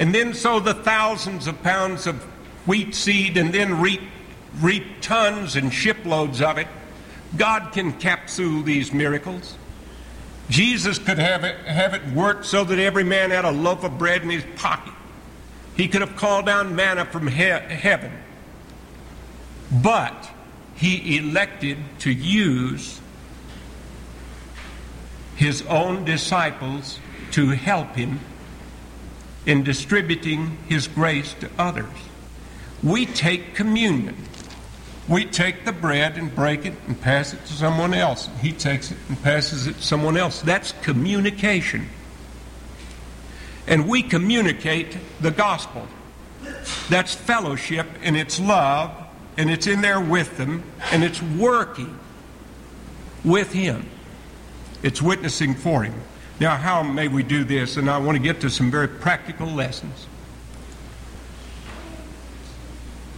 and 0.00 0.12
then 0.12 0.34
sow 0.34 0.58
the 0.58 0.74
thousands 0.74 1.46
of 1.46 1.62
pounds 1.62 2.08
of 2.08 2.20
wheat 2.66 2.96
seed 2.96 3.36
and 3.36 3.54
then 3.54 3.80
reap, 3.80 4.00
reap 4.60 5.00
tons 5.00 5.54
and 5.54 5.72
shiploads 5.72 6.42
of 6.42 6.58
it, 6.58 6.66
God 7.36 7.70
can 7.72 7.92
capsule 7.92 8.62
these 8.62 8.92
miracles. 8.92 9.54
Jesus 10.48 10.98
could 10.98 11.18
have 11.18 11.44
it, 11.44 11.56
have 11.66 11.94
it 11.94 12.06
work 12.08 12.44
so 12.44 12.64
that 12.64 12.78
every 12.78 13.04
man 13.04 13.30
had 13.30 13.44
a 13.44 13.50
loaf 13.50 13.82
of 13.84 13.98
bread 13.98 14.22
in 14.22 14.30
his 14.30 14.44
pocket. 14.56 14.92
He 15.76 15.88
could 15.88 16.00
have 16.00 16.16
called 16.16 16.46
down 16.46 16.76
manna 16.76 17.04
from 17.04 17.26
he- 17.26 17.44
heaven. 17.44 18.12
But 19.70 20.30
he 20.76 21.18
elected 21.18 21.78
to 22.00 22.12
use 22.12 23.00
his 25.34 25.62
own 25.62 26.04
disciples 26.04 27.00
to 27.32 27.50
help 27.50 27.96
him 27.96 28.20
in 29.44 29.62
distributing 29.62 30.58
his 30.68 30.88
grace 30.88 31.34
to 31.40 31.50
others. 31.58 31.86
We 32.82 33.06
take 33.06 33.54
communion. 33.54 34.16
We 35.08 35.24
take 35.24 35.64
the 35.64 35.72
bread 35.72 36.16
and 36.16 36.34
break 36.34 36.66
it 36.66 36.74
and 36.88 37.00
pass 37.00 37.32
it 37.32 37.44
to 37.46 37.52
someone 37.52 37.94
else. 37.94 38.28
He 38.40 38.52
takes 38.52 38.90
it 38.90 38.98
and 39.08 39.22
passes 39.22 39.66
it 39.66 39.76
to 39.76 39.82
someone 39.82 40.16
else. 40.16 40.42
That's 40.42 40.72
communication. 40.82 41.88
And 43.68 43.88
we 43.88 44.02
communicate 44.02 44.96
the 45.20 45.30
gospel. 45.30 45.86
That's 46.88 47.14
fellowship 47.14 47.86
and 48.02 48.16
it's 48.16 48.40
love 48.40 48.92
and 49.36 49.50
it's 49.50 49.66
in 49.66 49.80
there 49.80 50.00
with 50.00 50.36
them 50.36 50.64
and 50.92 51.04
it's 51.04 51.22
working 51.22 51.98
with 53.24 53.52
Him. 53.52 53.88
It's 54.82 55.02
witnessing 55.02 55.54
for 55.54 55.82
Him. 55.84 55.94
Now, 56.40 56.56
how 56.56 56.82
may 56.82 57.08
we 57.08 57.22
do 57.22 57.44
this? 57.44 57.76
And 57.76 57.90
I 57.90 57.98
want 57.98 58.16
to 58.16 58.22
get 58.22 58.40
to 58.42 58.50
some 58.50 58.70
very 58.70 58.88
practical 58.88 59.46
lessons. 59.46 60.06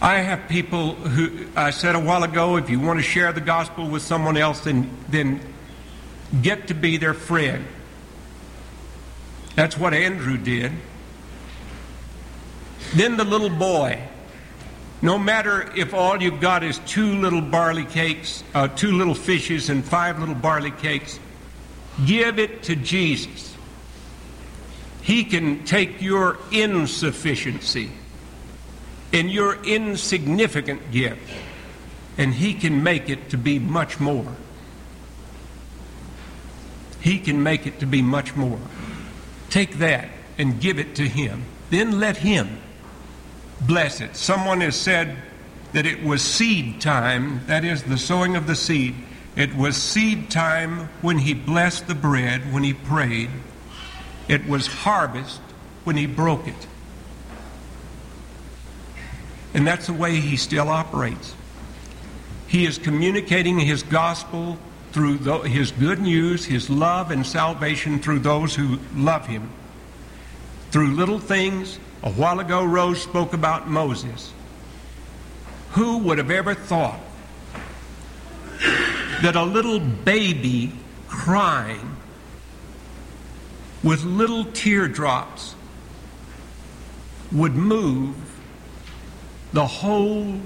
I 0.01 0.19
have 0.19 0.47
people 0.47 0.93
who 0.93 1.47
I 1.57 1.71
said 1.71 1.95
a 1.95 1.99
while 1.99 2.23
ago, 2.23 2.55
if 2.55 2.69
you 2.69 2.79
want 2.79 2.99
to 2.99 3.03
share 3.03 3.33
the 3.33 3.41
gospel 3.41 3.89
with 3.89 4.01
someone 4.01 4.37
else, 4.37 4.61
then, 4.61 4.89
then 5.09 5.41
get 6.41 6.67
to 6.67 6.73
be 6.73 6.95
their 6.95 7.13
friend. 7.13 7.65
That's 9.55 9.77
what 9.77 9.93
Andrew 9.93 10.37
did. 10.37 10.71
Then 12.95 13.17
the 13.17 13.25
little 13.25 13.49
boy. 13.49 14.01
No 15.01 15.17
matter 15.19 15.69
if 15.75 15.93
all 15.93 16.21
you've 16.21 16.39
got 16.39 16.63
is 16.63 16.79
two 16.79 17.15
little 17.15 17.41
barley 17.41 17.85
cakes, 17.85 18.43
uh, 18.53 18.69
two 18.69 18.93
little 18.93 19.15
fishes, 19.15 19.69
and 19.69 19.83
five 19.83 20.19
little 20.19 20.35
barley 20.35 20.71
cakes, 20.71 21.19
give 22.05 22.39
it 22.39 22.63
to 22.63 22.75
Jesus. 22.75 23.53
He 25.01 25.25
can 25.25 25.65
take 25.65 26.01
your 26.01 26.37
insufficiency 26.51 27.91
and 29.11 29.31
your 29.31 29.61
insignificant 29.63 30.91
gift, 30.91 31.21
and 32.17 32.33
He 32.33 32.53
can 32.53 32.83
make 32.83 33.09
it 33.09 33.29
to 33.29 33.37
be 33.37 33.59
much 33.59 33.99
more. 33.99 34.35
He 37.01 37.19
can 37.19 37.41
make 37.41 37.65
it 37.65 37.79
to 37.79 37.85
be 37.85 38.01
much 38.01 38.35
more. 38.35 38.59
Take 39.49 39.79
that 39.79 40.09
and 40.37 40.59
give 40.59 40.79
it 40.79 40.95
to 40.95 41.07
Him. 41.07 41.45
Then 41.69 41.99
let 41.99 42.17
Him 42.17 42.59
bless 43.61 44.01
it. 44.01 44.15
Someone 44.15 44.61
has 44.61 44.75
said 44.75 45.17
that 45.73 45.85
it 45.85 46.03
was 46.03 46.21
seed 46.21 46.81
time, 46.81 47.41
that 47.47 47.63
is, 47.63 47.83
the 47.83 47.97
sowing 47.97 48.35
of 48.35 48.47
the 48.47 48.55
seed. 48.55 48.95
It 49.35 49.55
was 49.55 49.77
seed 49.77 50.29
time 50.29 50.89
when 51.01 51.19
He 51.19 51.33
blessed 51.33 51.87
the 51.87 51.95
bread, 51.95 52.53
when 52.53 52.63
He 52.63 52.73
prayed. 52.73 53.29
It 54.27 54.47
was 54.47 54.67
harvest 54.67 55.39
when 55.83 55.95
He 55.95 56.05
broke 56.05 56.47
it. 56.47 56.67
And 59.53 59.65
that's 59.65 59.87
the 59.87 59.93
way 59.93 60.19
he 60.19 60.37
still 60.37 60.69
operates. 60.69 61.33
He 62.47 62.65
is 62.65 62.77
communicating 62.77 63.59
his 63.59 63.83
gospel 63.83 64.57
through 64.91 65.17
the, 65.17 65.39
his 65.39 65.71
good 65.71 65.99
news, 65.99 66.45
his 66.45 66.69
love 66.69 67.11
and 67.11 67.25
salvation 67.25 67.99
through 67.99 68.19
those 68.19 68.55
who 68.55 68.79
love 68.95 69.27
him. 69.27 69.49
Through 70.71 70.95
little 70.95 71.19
things, 71.19 71.79
a 72.03 72.11
while 72.11 72.39
ago, 72.39 72.63
Rose 72.63 73.01
spoke 73.01 73.33
about 73.33 73.67
Moses. 73.67 74.31
Who 75.71 75.99
would 75.99 76.17
have 76.17 76.31
ever 76.31 76.55
thought 76.55 76.99
that 79.21 79.35
a 79.35 79.43
little 79.43 79.79
baby 79.79 80.71
crying 81.07 81.97
with 83.83 84.03
little 84.03 84.45
teardrops 84.45 85.55
would 87.31 87.53
move 87.53 88.15
the 89.53 89.65
whole 89.65 90.39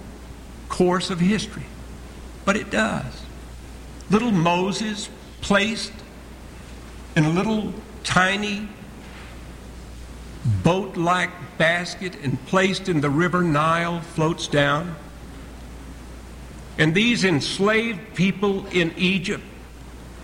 course 0.69 1.09
of 1.09 1.19
history. 1.19 1.65
But 2.45 2.55
it 2.55 2.69
does. 2.69 3.23
Little 4.09 4.31
Moses 4.31 5.09
placed 5.41 5.93
in 7.15 7.25
a 7.25 7.29
little 7.29 7.73
tiny 8.03 8.67
boat 10.63 10.97
like 10.97 11.29
basket 11.57 12.15
and 12.23 12.43
placed 12.47 12.89
in 12.89 13.01
the 13.01 13.09
river 13.09 13.41
Nile 13.41 14.01
floats 14.01 14.47
down. 14.47 14.95
And 16.77 16.93
these 16.93 17.23
enslaved 17.23 18.15
people 18.15 18.65
in 18.67 18.93
Egypt 18.97 19.43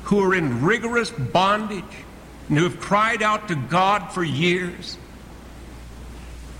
who 0.03 0.19
are 0.23 0.33
in 0.33 0.63
rigorous 0.63 1.11
bondage 1.11 1.83
and 2.49 2.57
who 2.57 2.63
have 2.63 2.79
cried 2.79 3.21
out 3.21 3.47
to 3.49 3.55
God 3.55 4.11
for 4.11 4.23
years 4.23 4.97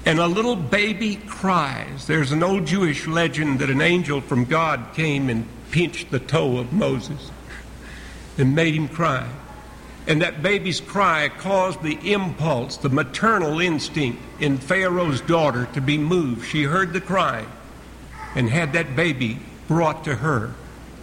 and 0.09 0.17
a 0.17 0.25
little 0.25 0.55
baby 0.55 1.17
cries. 1.27 2.07
There's 2.07 2.31
an 2.31 2.41
old 2.41 2.65
Jewish 2.65 3.05
legend 3.05 3.59
that 3.59 3.69
an 3.69 3.79
angel 3.79 4.21
from 4.21 4.45
God 4.45 4.95
came 4.95 5.29
and 5.29 5.45
pinched 5.69 6.09
the 6.09 6.17
toe 6.17 6.57
of 6.57 6.73
Moses 6.73 7.29
and 8.35 8.55
made 8.55 8.73
him 8.73 8.87
cry. 8.87 9.29
And 10.07 10.23
that 10.23 10.41
baby's 10.41 10.81
cry 10.81 11.29
caused 11.29 11.83
the 11.83 12.11
impulse, 12.11 12.77
the 12.77 12.89
maternal 12.89 13.59
instinct 13.59 14.19
in 14.39 14.57
Pharaoh's 14.57 15.21
daughter 15.21 15.67
to 15.73 15.79
be 15.79 15.99
moved. 15.99 16.43
She 16.43 16.63
heard 16.63 16.91
the 16.91 17.01
cry 17.01 17.45
and 18.33 18.49
had 18.49 18.73
that 18.73 18.95
baby 18.95 19.37
brought 19.67 20.05
to 20.05 20.15
her. 20.15 20.55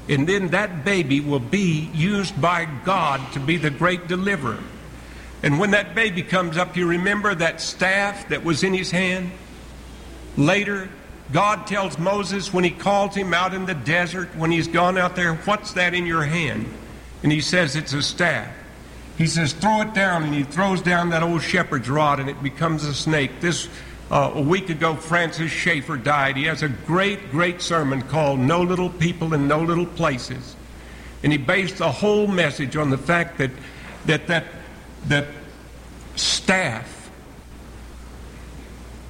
And 0.09 0.29
then 0.29 0.49
that 0.49 0.85
baby 0.85 1.21
will 1.21 1.39
be 1.39 1.91
used 1.95 2.43
by 2.43 2.65
God 2.85 3.21
to 3.35 3.39
be 3.39 3.57
the 3.57 3.71
great 3.71 4.09
deliverer. 4.09 4.59
And 5.47 5.61
when 5.61 5.71
that 5.71 5.95
baby 5.95 6.25
comes 6.25 6.57
up, 6.57 6.77
you 6.77 6.89
remember 6.89 7.33
that 7.33 7.61
staff 7.61 8.31
that 8.31 8.43
was 8.43 8.65
in 8.65 8.75
his 8.75 8.91
hand? 8.91 9.31
Later, 10.37 10.89
God 11.33 11.69
tells 11.69 12.01
Moses 12.01 12.53
when 12.53 12.65
he 12.65 12.71
calls 12.71 13.15
him 13.15 13.33
out 13.33 13.55
in 13.55 13.65
the 13.65 13.75
desert, 13.75 14.35
when 14.35 14.51
he's 14.51 14.67
gone 14.67 14.99
out 14.99 15.15
there, 15.15 15.37
What's 15.37 15.75
that 15.75 15.95
in 15.95 16.05
your 16.05 16.25
hand? 16.25 16.67
And 17.23 17.31
he 17.31 17.41
says, 17.41 17.77
It's 17.77 17.93
a 17.93 18.03
staff. 18.03 18.53
He 19.19 19.29
says, 19.29 19.53
Throw 19.53 19.83
it 19.83 19.95
down. 19.95 20.25
And 20.25 20.35
he 20.35 20.43
throws 20.43 20.83
down 20.83 21.11
that 21.11 21.23
old 21.23 21.43
shepherd's 21.43 21.89
rod 21.89 22.19
and 22.19 22.29
it 22.29 22.43
becomes 22.43 22.83
a 22.83 22.93
snake. 22.93 23.41
This, 23.41 23.69
uh, 24.11 24.33
a 24.35 24.43
week 24.43 24.69
ago, 24.69 24.97
Francis 24.97 25.53
Schaeffer 25.53 25.97
died. 25.97 26.37
He 26.37 26.47
has 26.47 26.65
a 26.65 26.69
great, 26.69 27.31
great 27.31 27.63
sermon 27.63 28.03
called 28.03 28.41
No 28.41 28.63
Little 28.63 28.91
People 28.91 29.33
in 29.33 29.47
No 29.47 29.63
Little 29.63 29.87
Places. 29.87 30.57
And 31.23 31.31
he 31.31 31.39
based 31.39 31.79
the 31.79 31.93
whole 31.93 32.27
message 32.27 32.77
on 32.77 32.91
the 32.91 32.99
fact 32.99 33.39
that 33.39 33.53
that, 34.07 34.27
that 34.27 34.45
that 35.09 35.27
staff 36.17 37.11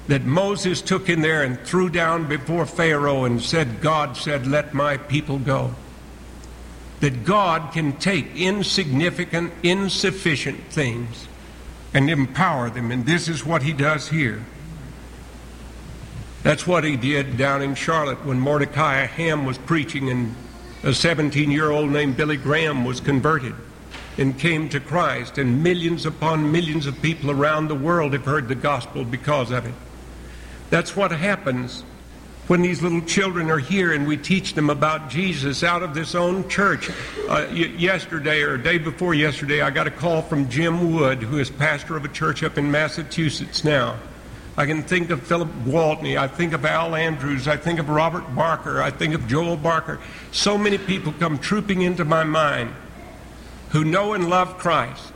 that 0.07 0.23
Moses 0.23 0.81
took 0.81 1.09
in 1.09 1.21
there 1.21 1.43
and 1.43 1.59
threw 1.59 1.89
down 1.89 2.27
before 2.27 2.65
Pharaoh 2.65 3.25
and 3.25 3.41
said, 3.41 3.81
God 3.81 4.15
said, 4.15 4.47
let 4.47 4.73
my 4.73 4.97
people 4.97 5.37
go. 5.37 5.75
That 7.01 7.25
God 7.25 7.73
can 7.73 7.97
take 7.97 8.35
insignificant, 8.35 9.53
insufficient 9.63 10.63
things 10.69 11.27
and 11.93 12.09
empower 12.09 12.69
them. 12.69 12.91
And 12.91 13.05
this 13.05 13.27
is 13.27 13.45
what 13.45 13.63
he 13.63 13.73
does 13.73 14.09
here. 14.09 14.43
That's 16.43 16.65
what 16.65 16.85
he 16.85 16.95
did 16.95 17.37
down 17.37 17.61
in 17.61 17.75
Charlotte 17.75 18.25
when 18.25 18.39
Mordecai 18.39 19.05
Ham 19.05 19.45
was 19.45 19.57
preaching 19.57 20.09
and 20.09 20.35
a 20.83 20.93
17 20.93 21.51
year 21.51 21.69
old 21.69 21.89
named 21.91 22.15
Billy 22.15 22.37
Graham 22.37 22.85
was 22.85 23.01
converted 23.01 23.55
and 24.17 24.37
came 24.37 24.69
to 24.69 24.79
Christ, 24.79 25.37
and 25.37 25.63
millions 25.63 26.05
upon 26.05 26.51
millions 26.51 26.87
of 26.87 27.01
people 27.01 27.29
around 27.29 27.67
the 27.67 27.75
world 27.75 28.13
have 28.13 28.25
heard 28.25 28.47
the 28.47 28.55
gospel 28.55 29.05
because 29.05 29.51
of 29.51 29.65
it. 29.65 29.73
That's 30.69 30.95
what 30.95 31.11
happens 31.11 31.83
when 32.47 32.61
these 32.61 32.81
little 32.81 33.01
children 33.01 33.51
are 33.51 33.59
here 33.59 33.93
and 33.93 34.07
we 34.07 34.15
teach 34.17 34.53
them 34.53 34.69
about 34.69 35.09
Jesus 35.09 35.63
out 35.63 35.83
of 35.83 35.93
this 35.93 36.15
own 36.15 36.47
church. 36.49 36.89
Uh, 37.27 37.47
yesterday 37.51 38.41
or 38.41 38.57
day 38.57 38.77
before 38.77 39.13
yesterday, 39.13 39.61
I 39.61 39.69
got 39.69 39.87
a 39.87 39.91
call 39.91 40.21
from 40.21 40.49
Jim 40.49 40.93
Wood, 40.93 41.21
who 41.21 41.39
is 41.39 41.49
pastor 41.49 41.97
of 41.97 42.05
a 42.05 42.09
church 42.09 42.43
up 42.43 42.57
in 42.57 42.71
Massachusetts 42.71 43.63
now. 43.63 43.97
I 44.55 44.65
can 44.65 44.81
think 44.81 45.11
of 45.11 45.21
Philip 45.21 45.49
Gwaltney. 45.65 46.17
I 46.17 46.27
think 46.27 46.53
of 46.53 46.65
Al 46.65 46.95
Andrews. 46.95 47.47
I 47.47 47.57
think 47.57 47.79
of 47.79 47.89
Robert 47.89 48.33
Barker. 48.33 48.81
I 48.81 48.89
think 48.89 49.13
of 49.13 49.27
Joel 49.27 49.57
Barker. 49.57 49.99
So 50.31 50.57
many 50.57 50.79
people 50.79 51.13
come 51.13 51.37
trooping 51.37 51.83
into 51.83 52.05
my 52.05 52.23
mind 52.23 52.73
who 53.69 53.83
know 53.83 54.13
and 54.13 54.29
love 54.29 54.57
Christ 54.57 55.11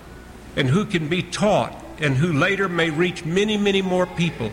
and 0.56 0.68
who 0.68 0.86
can 0.86 1.08
be 1.08 1.24
taught 1.24 1.76
and 2.00 2.16
who 2.16 2.34
later 2.34 2.68
may 2.68 2.90
reach 2.90 3.26
many, 3.26 3.58
many 3.58 3.82
more 3.82 4.08
people. 4.08 4.52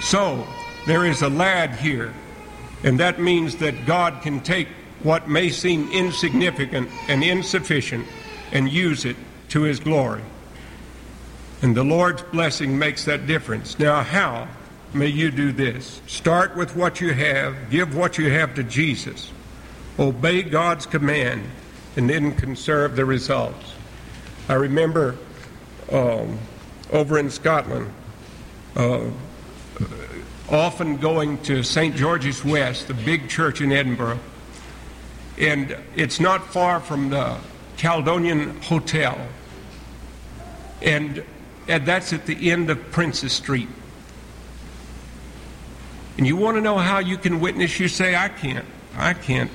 So, 0.00 0.46
there 0.86 1.06
is 1.06 1.22
a 1.22 1.28
lad 1.28 1.76
here, 1.76 2.12
and 2.82 2.98
that 2.98 3.20
means 3.20 3.56
that 3.56 3.86
God 3.86 4.22
can 4.22 4.40
take 4.40 4.68
what 5.02 5.28
may 5.28 5.48
seem 5.48 5.90
insignificant 5.92 6.90
and 7.08 7.22
insufficient 7.22 8.06
and 8.50 8.70
use 8.70 9.04
it 9.04 9.16
to 9.50 9.62
his 9.62 9.80
glory. 9.80 10.22
And 11.62 11.76
the 11.76 11.84
Lord's 11.84 12.22
blessing 12.22 12.78
makes 12.78 13.04
that 13.04 13.26
difference. 13.26 13.78
Now, 13.78 14.02
how 14.02 14.48
may 14.92 15.06
you 15.06 15.30
do 15.30 15.52
this? 15.52 16.00
Start 16.08 16.56
with 16.56 16.74
what 16.74 17.00
you 17.00 17.14
have, 17.14 17.70
give 17.70 17.96
what 17.96 18.18
you 18.18 18.30
have 18.30 18.56
to 18.56 18.64
Jesus, 18.64 19.30
obey 19.98 20.42
God's 20.42 20.86
command, 20.86 21.44
and 21.96 22.08
didn't 22.08 22.36
conserve 22.36 22.96
the 22.96 23.04
results. 23.04 23.74
I 24.48 24.54
remember 24.54 25.16
um, 25.90 26.38
over 26.90 27.18
in 27.18 27.30
Scotland, 27.30 27.92
uh, 28.76 29.04
often 30.50 30.96
going 30.96 31.38
to 31.42 31.62
St. 31.62 31.94
George's 31.94 32.44
West, 32.44 32.88
the 32.88 32.94
big 32.94 33.28
church 33.28 33.60
in 33.60 33.72
Edinburgh. 33.72 34.20
And 35.38 35.76
it's 35.96 36.20
not 36.20 36.46
far 36.52 36.80
from 36.80 37.10
the 37.10 37.38
Caledonian 37.76 38.60
Hotel. 38.62 39.18
And, 40.82 41.24
and 41.68 41.86
that's 41.86 42.12
at 42.12 42.26
the 42.26 42.50
end 42.50 42.70
of 42.70 42.90
Princes 42.90 43.32
Street. 43.32 43.68
And 46.18 46.26
you 46.26 46.36
want 46.36 46.56
to 46.56 46.60
know 46.60 46.76
how 46.76 46.98
you 46.98 47.16
can 47.16 47.40
witness? 47.40 47.80
You 47.80 47.88
say, 47.88 48.14
I 48.14 48.28
can't. 48.28 48.66
I 48.96 49.14
can't 49.14 49.50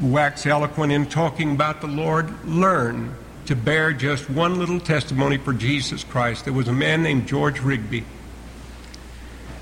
wax 0.00 0.46
eloquent 0.46 0.92
in 0.92 1.06
talking 1.06 1.52
about 1.52 1.80
the 1.80 1.86
Lord. 1.86 2.32
Learn 2.46 3.14
to 3.46 3.56
bear 3.56 3.92
just 3.92 4.28
one 4.28 4.58
little 4.58 4.80
testimony 4.80 5.38
for 5.38 5.52
Jesus 5.52 6.04
Christ. 6.04 6.44
There 6.44 6.54
was 6.54 6.68
a 6.68 6.72
man 6.72 7.02
named 7.02 7.26
George 7.26 7.60
Rigby. 7.60 8.04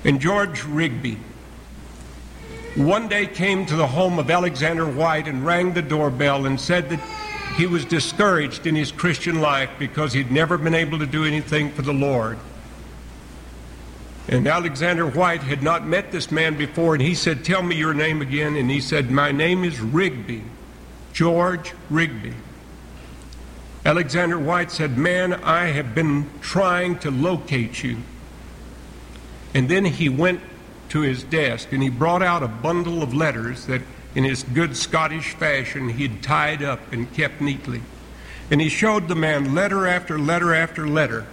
And 0.03 0.19
George 0.19 0.63
Rigby 0.63 1.17
one 2.77 3.07
day 3.07 3.25
came 3.25 3.65
to 3.65 3.75
the 3.75 3.87
home 3.87 4.19
of 4.19 4.29
Alexander 4.29 4.85
Whyte 4.85 5.27
and 5.27 5.43
rang 5.43 5.73
the 5.73 5.81
doorbell 5.81 6.45
and 6.45 6.61
said 6.61 6.89
that 6.91 6.99
he 7.55 7.65
was 7.65 7.83
discouraged 7.85 8.67
in 8.67 8.75
his 8.75 8.91
Christian 8.91 9.41
life 9.41 9.71
because 9.79 10.13
he'd 10.13 10.31
never 10.31 10.59
been 10.59 10.75
able 10.75 10.99
to 10.99 11.07
do 11.07 11.25
anything 11.25 11.71
for 11.71 11.81
the 11.81 11.93
Lord. 11.93 12.37
And 14.29 14.45
Alexander 14.45 15.07
Whyte 15.07 15.43
had 15.43 15.63
not 15.63 15.87
met 15.87 16.11
this 16.11 16.31
man 16.31 16.57
before, 16.57 16.93
and 16.93 17.01
he 17.01 17.15
said, 17.15 17.45
Tell 17.45 17.63
me 17.63 17.77
your 17.77 17.93
name 17.93 18.21
again. 18.21 18.57
And 18.57 18.69
he 18.69 18.81
said, 18.81 19.09
My 19.09 19.31
name 19.31 19.63
is 19.63 19.79
Rigby, 19.79 20.43
George 21.13 21.73
Rigby. 21.89 22.33
Alexander 23.85 24.37
Whyte 24.37 24.69
said, 24.69 24.97
Man, 24.97 25.33
I 25.33 25.67
have 25.67 25.95
been 25.95 26.29
trying 26.41 26.99
to 26.99 27.11
locate 27.11 27.83
you. 27.83 27.97
And 29.53 29.69
then 29.69 29.85
he 29.85 30.09
went 30.09 30.41
to 30.89 31.01
his 31.01 31.23
desk 31.23 31.71
and 31.71 31.81
he 31.81 31.89
brought 31.89 32.21
out 32.21 32.43
a 32.43 32.47
bundle 32.47 33.01
of 33.01 33.13
letters 33.13 33.65
that, 33.67 33.81
in 34.13 34.25
his 34.25 34.43
good 34.43 34.75
Scottish 34.75 35.31
fashion, 35.33 35.87
he'd 35.87 36.21
tied 36.21 36.61
up 36.61 36.91
and 36.91 37.13
kept 37.13 37.39
neatly. 37.39 37.81
And 38.51 38.59
he 38.59 38.67
showed 38.67 39.07
the 39.07 39.15
man 39.15 39.55
letter 39.55 39.87
after 39.87 40.19
letter 40.19 40.53
after 40.53 40.85
letter 40.85 41.25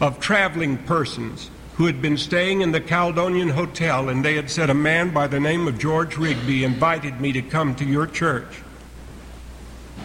of 0.00 0.18
traveling 0.18 0.78
persons 0.78 1.48
who 1.74 1.86
had 1.86 2.02
been 2.02 2.18
staying 2.18 2.60
in 2.60 2.72
the 2.72 2.80
Caledonian 2.80 3.48
Hotel, 3.48 4.08
and 4.08 4.24
they 4.24 4.34
had 4.34 4.50
said, 4.50 4.68
A 4.68 4.74
man 4.74 5.10
by 5.10 5.26
the 5.26 5.40
name 5.40 5.66
of 5.66 5.78
George 5.78 6.16
Rigby 6.16 6.64
invited 6.64 7.20
me 7.20 7.32
to 7.32 7.42
come 7.42 7.74
to 7.76 7.84
your 7.84 8.06
church. 8.06 8.62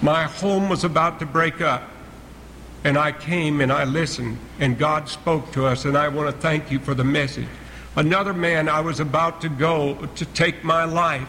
My 0.02 0.24
home 0.24 0.70
was 0.70 0.84
about 0.84 1.20
to 1.20 1.26
break 1.26 1.62
up. 1.62 1.84
And 2.84 2.98
I 2.98 3.12
came 3.12 3.60
and 3.60 3.72
I 3.72 3.84
listened, 3.84 4.38
and 4.60 4.78
God 4.78 5.10
spoke 5.10 5.52
to 5.54 5.66
us, 5.66 5.84
and 5.84 5.98
I 5.98 6.08
want 6.08 6.34
to 6.34 6.42
thank 6.42 6.72
you 6.72 6.80
for 6.80 6.94
the 6.94 7.04
message. 7.04 7.48
Another 7.96 8.34
man, 8.34 8.70
I 8.70 8.80
was 8.82 9.00
about 9.00 9.42
to 9.42 9.50
go 9.50 9.96
to 10.16 10.26
take 10.26 10.64
my 10.64 10.86
life, 10.86 11.28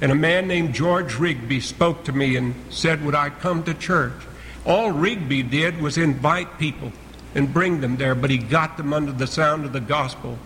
and 0.00 0.10
a 0.10 0.16
man 0.16 0.48
named 0.48 0.74
George 0.74 1.14
Rigby 1.14 1.60
spoke 1.60 2.04
to 2.04 2.12
me 2.12 2.36
and 2.36 2.54
said, 2.68 3.04
Would 3.04 3.14
I 3.14 3.30
come 3.30 3.62
to 3.62 3.72
church? 3.72 4.12
All 4.66 4.90
Rigby 4.90 5.44
did 5.44 5.80
was 5.80 5.96
invite 5.96 6.58
people 6.58 6.92
and 7.34 7.52
bring 7.52 7.80
them 7.80 7.96
there, 7.96 8.14
but 8.14 8.30
he 8.30 8.38
got 8.38 8.76
them 8.76 8.92
under 8.92 9.12
the 9.12 9.26
sound 9.26 9.64
of 9.64 9.72
the 9.72 9.80
gospel. 9.80 10.38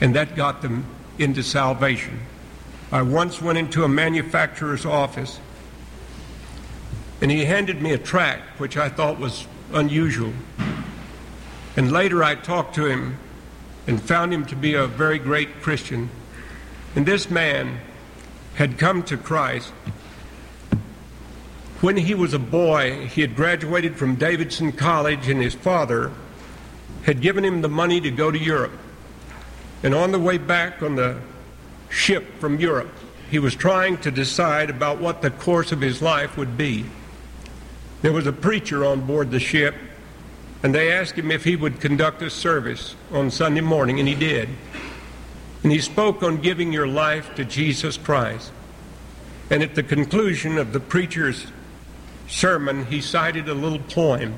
And 0.00 0.14
that 0.14 0.36
got 0.36 0.62
them 0.62 0.86
into 1.18 1.42
salvation. 1.42 2.20
I 2.90 3.02
once 3.02 3.42
went 3.42 3.58
into 3.58 3.84
a 3.84 3.88
manufacturer's 3.88 4.86
office 4.86 5.40
and 7.20 7.30
he 7.30 7.44
handed 7.44 7.82
me 7.82 7.92
a 7.92 7.98
tract, 7.98 8.60
which 8.60 8.76
I 8.76 8.88
thought 8.88 9.18
was 9.18 9.46
unusual. 9.72 10.32
And 11.76 11.92
later 11.92 12.22
I 12.22 12.36
talked 12.36 12.74
to 12.76 12.86
him 12.86 13.18
and 13.86 14.00
found 14.00 14.32
him 14.32 14.44
to 14.46 14.56
be 14.56 14.74
a 14.74 14.86
very 14.86 15.18
great 15.18 15.60
Christian. 15.60 16.10
And 16.94 17.04
this 17.04 17.30
man 17.30 17.80
had 18.54 18.78
come 18.78 19.02
to 19.04 19.16
Christ. 19.16 19.72
When 21.80 21.96
he 21.96 22.14
was 22.14 22.34
a 22.34 22.40
boy, 22.40 23.06
he 23.06 23.20
had 23.20 23.36
graduated 23.36 23.96
from 23.96 24.16
Davidson 24.16 24.72
College, 24.72 25.28
and 25.28 25.40
his 25.40 25.54
father 25.54 26.10
had 27.04 27.20
given 27.20 27.44
him 27.44 27.62
the 27.62 27.68
money 27.68 28.00
to 28.00 28.10
go 28.10 28.32
to 28.32 28.38
Europe. 28.38 28.76
And 29.84 29.94
on 29.94 30.10
the 30.10 30.18
way 30.18 30.38
back 30.38 30.82
on 30.82 30.96
the 30.96 31.20
ship 31.88 32.40
from 32.40 32.58
Europe, 32.58 32.92
he 33.30 33.38
was 33.38 33.54
trying 33.54 33.98
to 33.98 34.10
decide 34.10 34.70
about 34.70 34.98
what 34.98 35.22
the 35.22 35.30
course 35.30 35.70
of 35.70 35.80
his 35.80 36.02
life 36.02 36.36
would 36.36 36.58
be. 36.58 36.84
There 38.02 38.12
was 38.12 38.26
a 38.26 38.32
preacher 38.32 38.84
on 38.84 39.02
board 39.02 39.30
the 39.30 39.38
ship, 39.38 39.76
and 40.64 40.74
they 40.74 40.90
asked 40.90 41.14
him 41.14 41.30
if 41.30 41.44
he 41.44 41.54
would 41.54 41.80
conduct 41.80 42.22
a 42.22 42.30
service 42.30 42.96
on 43.12 43.30
Sunday 43.30 43.60
morning, 43.60 44.00
and 44.00 44.08
he 44.08 44.16
did. 44.16 44.48
And 45.62 45.70
he 45.70 45.78
spoke 45.78 46.24
on 46.24 46.40
giving 46.40 46.72
your 46.72 46.88
life 46.88 47.36
to 47.36 47.44
Jesus 47.44 47.96
Christ. 47.96 48.50
And 49.48 49.62
at 49.62 49.76
the 49.76 49.84
conclusion 49.84 50.58
of 50.58 50.72
the 50.72 50.80
preacher's 50.80 51.46
sermon, 52.28 52.86
he 52.86 53.00
cited 53.00 53.48
a 53.48 53.54
little 53.54 53.78
poem. 53.78 54.34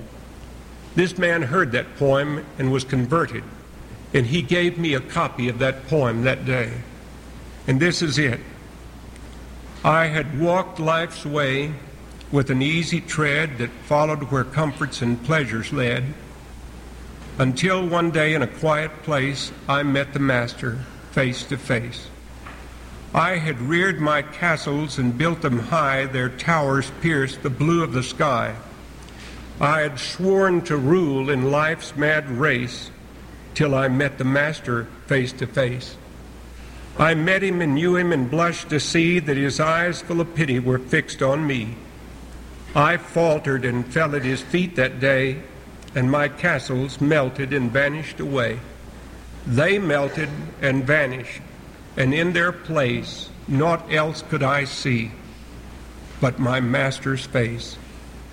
This 0.95 1.19
man 1.19 1.43
heard 1.43 1.73
that 1.73 1.97
poem 1.97 2.45
and 2.59 2.73
was 2.73 2.85
converted, 2.85 3.45
and 4.15 4.27
he 4.27 4.43
gave 4.43 4.79
me 4.79 4.95
a 4.95 5.01
copy 5.01 5.49
of 5.49 5.59
that 5.59 5.87
poem 5.87 6.23
that 6.23 6.45
day. 6.45 6.73
And 7.67 7.79
this 7.79 8.03
is 8.03 8.19
it 8.19 8.41
I 9.85 10.07
had 10.07 10.39
walked 10.41 10.79
life's 10.79 11.25
way 11.25 11.73
with 12.31 12.51
an 12.51 12.63
easy 12.63 13.01
tread 13.01 13.59
that 13.59 13.71
followed 13.87 14.25
where 14.25 14.45
comforts 14.45 15.03
and 15.03 15.23
pleasures 15.25 15.73
led, 15.73 16.05
until 17.39 17.87
one 17.87 18.11
day 18.11 18.35
in 18.35 18.43
a 18.43 18.47
quiet 18.47 19.03
place 19.03 19.51
I 19.69 19.83
met 19.83 20.13
the 20.13 20.19
Master 20.19 20.85
face 21.13 21.43
to 21.45 21.57
face. 21.57 22.09
I 23.15 23.37
had 23.37 23.61
reared 23.61 24.01
my 24.01 24.23
castles 24.23 24.99
and 24.99 25.19
built 25.19 25.43
them 25.43 25.59
high, 25.59 26.07
their 26.07 26.29
towers 26.29 26.93
pierced 27.01 27.43
the 27.43 27.51
blue 27.51 27.83
of 27.83 27.93
the 27.93 28.05
sky. 28.05 28.55
I 29.61 29.81
had 29.81 29.99
sworn 29.99 30.63
to 30.63 30.77
rule 30.77 31.29
in 31.29 31.51
life's 31.51 31.97
mad 31.97 32.31
race 32.31 32.91
till 33.55 33.75
I 33.75 33.89
met 33.89 34.17
the 34.17 34.25
Master 34.25 34.87
face 35.07 35.33
to 35.35 35.47
face. 35.47 35.97
I 36.99 37.15
met 37.15 37.43
him 37.43 37.61
and 37.61 37.75
knew 37.75 37.97
him 37.97 38.13
and 38.13 38.31
blushed 38.31 38.71
to 38.71 38.81
see 38.81 39.19
that 39.19 39.37
his 39.37 39.59
eyes 39.59 40.03
full 40.03 40.21
of 40.21 40.35
pity 40.35 40.59
were 40.59 40.79
fixed 40.79 41.21
on 41.21 41.47
me. 41.47 41.77
I 42.75 42.97
faltered 42.97 43.65
and 43.65 43.85
fell 43.93 44.15
at 44.15 44.25
his 44.25 44.41
feet 44.41 44.77
that 44.77 45.01
day, 45.01 45.43
and 45.95 46.11
my 46.11 46.29
castles 46.29 47.01
melted 47.01 47.53
and 47.53 47.73
vanished 47.73 48.21
away. 48.21 48.61
They 49.47 49.79
melted 49.79 50.29
and 50.63 50.85
vanished, 50.85 51.43
and 52.01 52.15
in 52.15 52.33
their 52.33 52.51
place 52.51 53.29
naught 53.47 53.93
else 53.93 54.23
could 54.23 54.43
I 54.43 54.65
see 54.65 55.13
but 56.19 56.39
my 56.39 56.59
master's 56.59 57.27
face. 57.27 57.77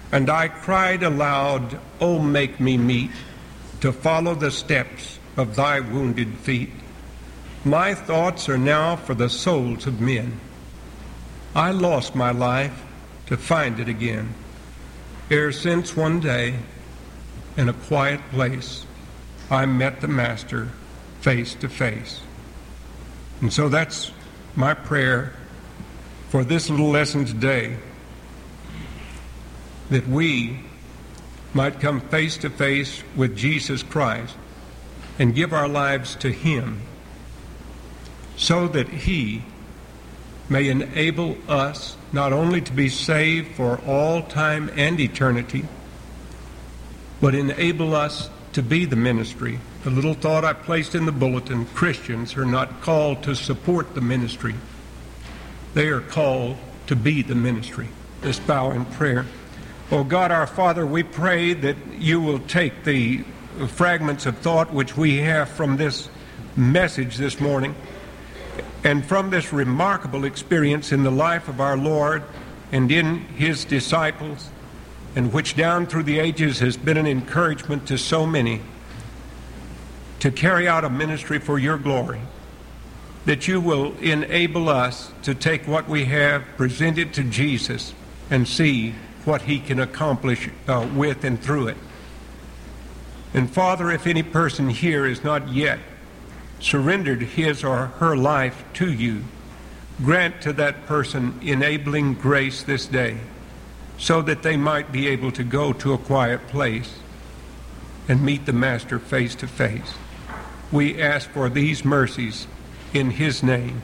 And 0.10 0.30
I 0.30 0.48
cried 0.48 1.04
aloud, 1.04 1.78
O 2.00 2.18
make 2.18 2.62
me 2.62 2.78
meet 2.78 3.12
to 3.82 3.92
follow 3.92 4.36
the 4.36 4.52
steps 4.52 5.20
of 5.36 5.58
thy 5.58 5.82
wounded 5.82 6.38
feet. 6.38 6.72
My 7.66 7.94
thoughts 7.94 8.48
are 8.48 8.58
now 8.58 8.96
for 8.96 9.14
the 9.14 9.30
souls 9.30 9.86
of 9.86 10.00
men. 10.00 10.40
I 11.54 11.72
lost 11.72 12.16
my 12.16 12.32
life 12.32 12.86
to 13.26 13.36
find 13.36 13.82
it 13.82 13.90
again. 13.90 14.34
Ere 15.30 15.52
since 15.52 15.94
one 15.94 16.22
day, 16.22 16.56
in 17.58 17.68
a 17.68 17.74
quiet 17.74 18.22
place, 18.32 18.86
I 19.52 19.66
met 19.66 20.00
the 20.00 20.08
Master 20.08 20.70
face 21.20 21.54
to 21.56 21.68
face. 21.68 22.22
And 23.42 23.54
so 23.54 23.70
that's 23.70 24.12
my 24.56 24.74
prayer 24.74 25.34
for 26.30 26.44
this 26.44 26.70
little 26.70 26.90
lesson 26.90 27.26
today 27.26 27.78
that 29.90 30.08
we 30.08 30.60
might 31.54 31.80
come 31.80 32.02
face 32.02 32.38
to 32.38 32.50
face 32.50 33.04
with 33.16 33.38
Jesus 33.38 33.84
Christ 33.84 34.36
and 35.20 35.34
give 35.34 35.54
our 35.54 35.68
lives 35.68 36.16
to 36.18 36.32
Him 36.32 36.82
so 38.36 38.68
that 38.68 38.90
He 38.90 39.44
may 40.50 40.70
enable 40.70 41.38
us 41.48 41.96
not 42.12 42.34
only 42.34 42.62
to 42.62 42.72
be 42.72 42.90
saved 42.90 43.56
for 43.56 43.80
all 43.86 44.24
time 44.24 44.70
and 44.76 45.00
eternity, 45.00 45.66
but 47.22 47.36
enable 47.36 47.96
us 47.96 48.30
to 48.54 48.62
be 48.62 48.86
the 48.86 48.96
ministry. 48.96 49.60
The 49.84 49.92
little 49.92 50.16
thought 50.16 50.44
I 50.44 50.54
placed 50.54 50.96
in 50.96 51.06
the 51.06 51.12
bulletin 51.12 51.66
Christians 51.68 52.36
are 52.36 52.46
not 52.46 52.82
called 52.82 53.24
to 53.24 53.36
support 53.36 53.94
the 53.94 54.02
ministry, 54.02 54.56
they 55.74 55.88
are 55.88 56.02
called 56.02 56.58
to 56.88 56.96
be 56.96 57.22
the 57.22 57.36
ministry. 57.36 57.90
Let's 58.24 58.40
bow 58.40 58.72
in 58.72 58.86
prayer. 58.86 59.26
Oh 59.92 60.04
God, 60.04 60.32
our 60.32 60.48
Father, 60.48 60.86
we 60.86 61.04
pray 61.04 61.54
that 61.54 61.78
you 61.98 62.20
will 62.20 62.40
take 62.40 62.84
the 62.84 63.24
fragments 63.68 64.26
of 64.26 64.38
thought 64.40 64.74
which 64.74 64.98
we 64.98 65.18
have 65.18 65.50
from 65.50 65.78
this 65.78 66.10
message 66.56 67.18
this 67.18 67.40
morning 67.40 67.76
and 68.84 69.06
from 69.06 69.30
this 69.30 69.54
remarkable 69.54 70.26
experience 70.26 70.92
in 70.92 71.04
the 71.04 71.12
life 71.12 71.48
of 71.48 71.62
our 71.62 71.78
Lord 71.78 72.24
and 72.72 72.92
in 72.92 73.20
his 73.20 73.64
disciples, 73.64 74.50
and 75.16 75.32
which 75.32 75.56
down 75.56 75.86
through 75.86 76.04
the 76.04 76.20
ages 76.20 76.60
has 76.60 76.76
been 76.76 76.98
an 76.98 77.08
encouragement 77.08 77.88
to 77.88 77.98
so 77.98 78.26
many 78.26 78.62
to 80.20 80.32
carry 80.32 80.68
out 80.68 80.84
a 80.84 80.90
ministry 80.90 81.40
for 81.40 81.60
your 81.60 81.78
glory, 81.78 82.22
that 83.26 83.48
you 83.48 83.60
will 83.60 83.96
enable 84.00 84.70
us 84.70 85.12
to 85.24 85.36
take 85.36 85.68
what 85.68 85.88
we 85.88 86.06
have, 86.06 86.44
present 86.58 86.98
it 86.98 87.14
to 87.14 87.24
Jesus, 87.24 87.94
and 88.30 88.48
see 88.48 88.94
what 89.26 89.44
he 89.44 89.60
can 89.60 89.80
accomplish 89.80 90.50
uh, 90.68 90.88
with 90.96 91.24
and 91.24 91.42
through 91.42 91.68
it. 91.68 91.78
And 93.34 93.50
Father, 93.50 93.92
if 93.92 94.08
any 94.08 94.24
person 94.24 94.70
here 94.70 95.06
is 95.06 95.24
not 95.24 95.52
yet 95.52 95.80
surrendered 96.60 97.22
his 97.22 97.64
or 97.64 97.88
her 98.00 98.16
life 98.16 98.64
to 98.74 98.92
you, 98.92 99.24
grant 100.02 100.42
to 100.42 100.54
that 100.54 100.86
person 100.86 101.40
enabling 101.42 102.14
grace 102.16 102.64
this 102.64 102.86
day 102.86 103.18
so 103.98 104.22
that 104.22 104.44
they 104.44 104.56
might 104.56 104.92
be 104.92 105.08
able 105.08 105.32
to 105.32 105.44
go 105.44 105.74
to 105.74 105.94
a 105.94 105.98
quiet 105.98 106.48
place 106.48 107.00
and 108.08 108.24
meet 108.24 108.46
the 108.46 108.54
Master 108.54 109.00
face 109.00 109.36
to 109.36 109.48
face. 109.48 109.94
We 110.72 111.02
ask 111.02 111.30
for 111.30 111.50
these 111.50 111.86
mercies 111.86 112.48
in 112.94 113.12
his 113.12 113.42
name. 113.42 113.82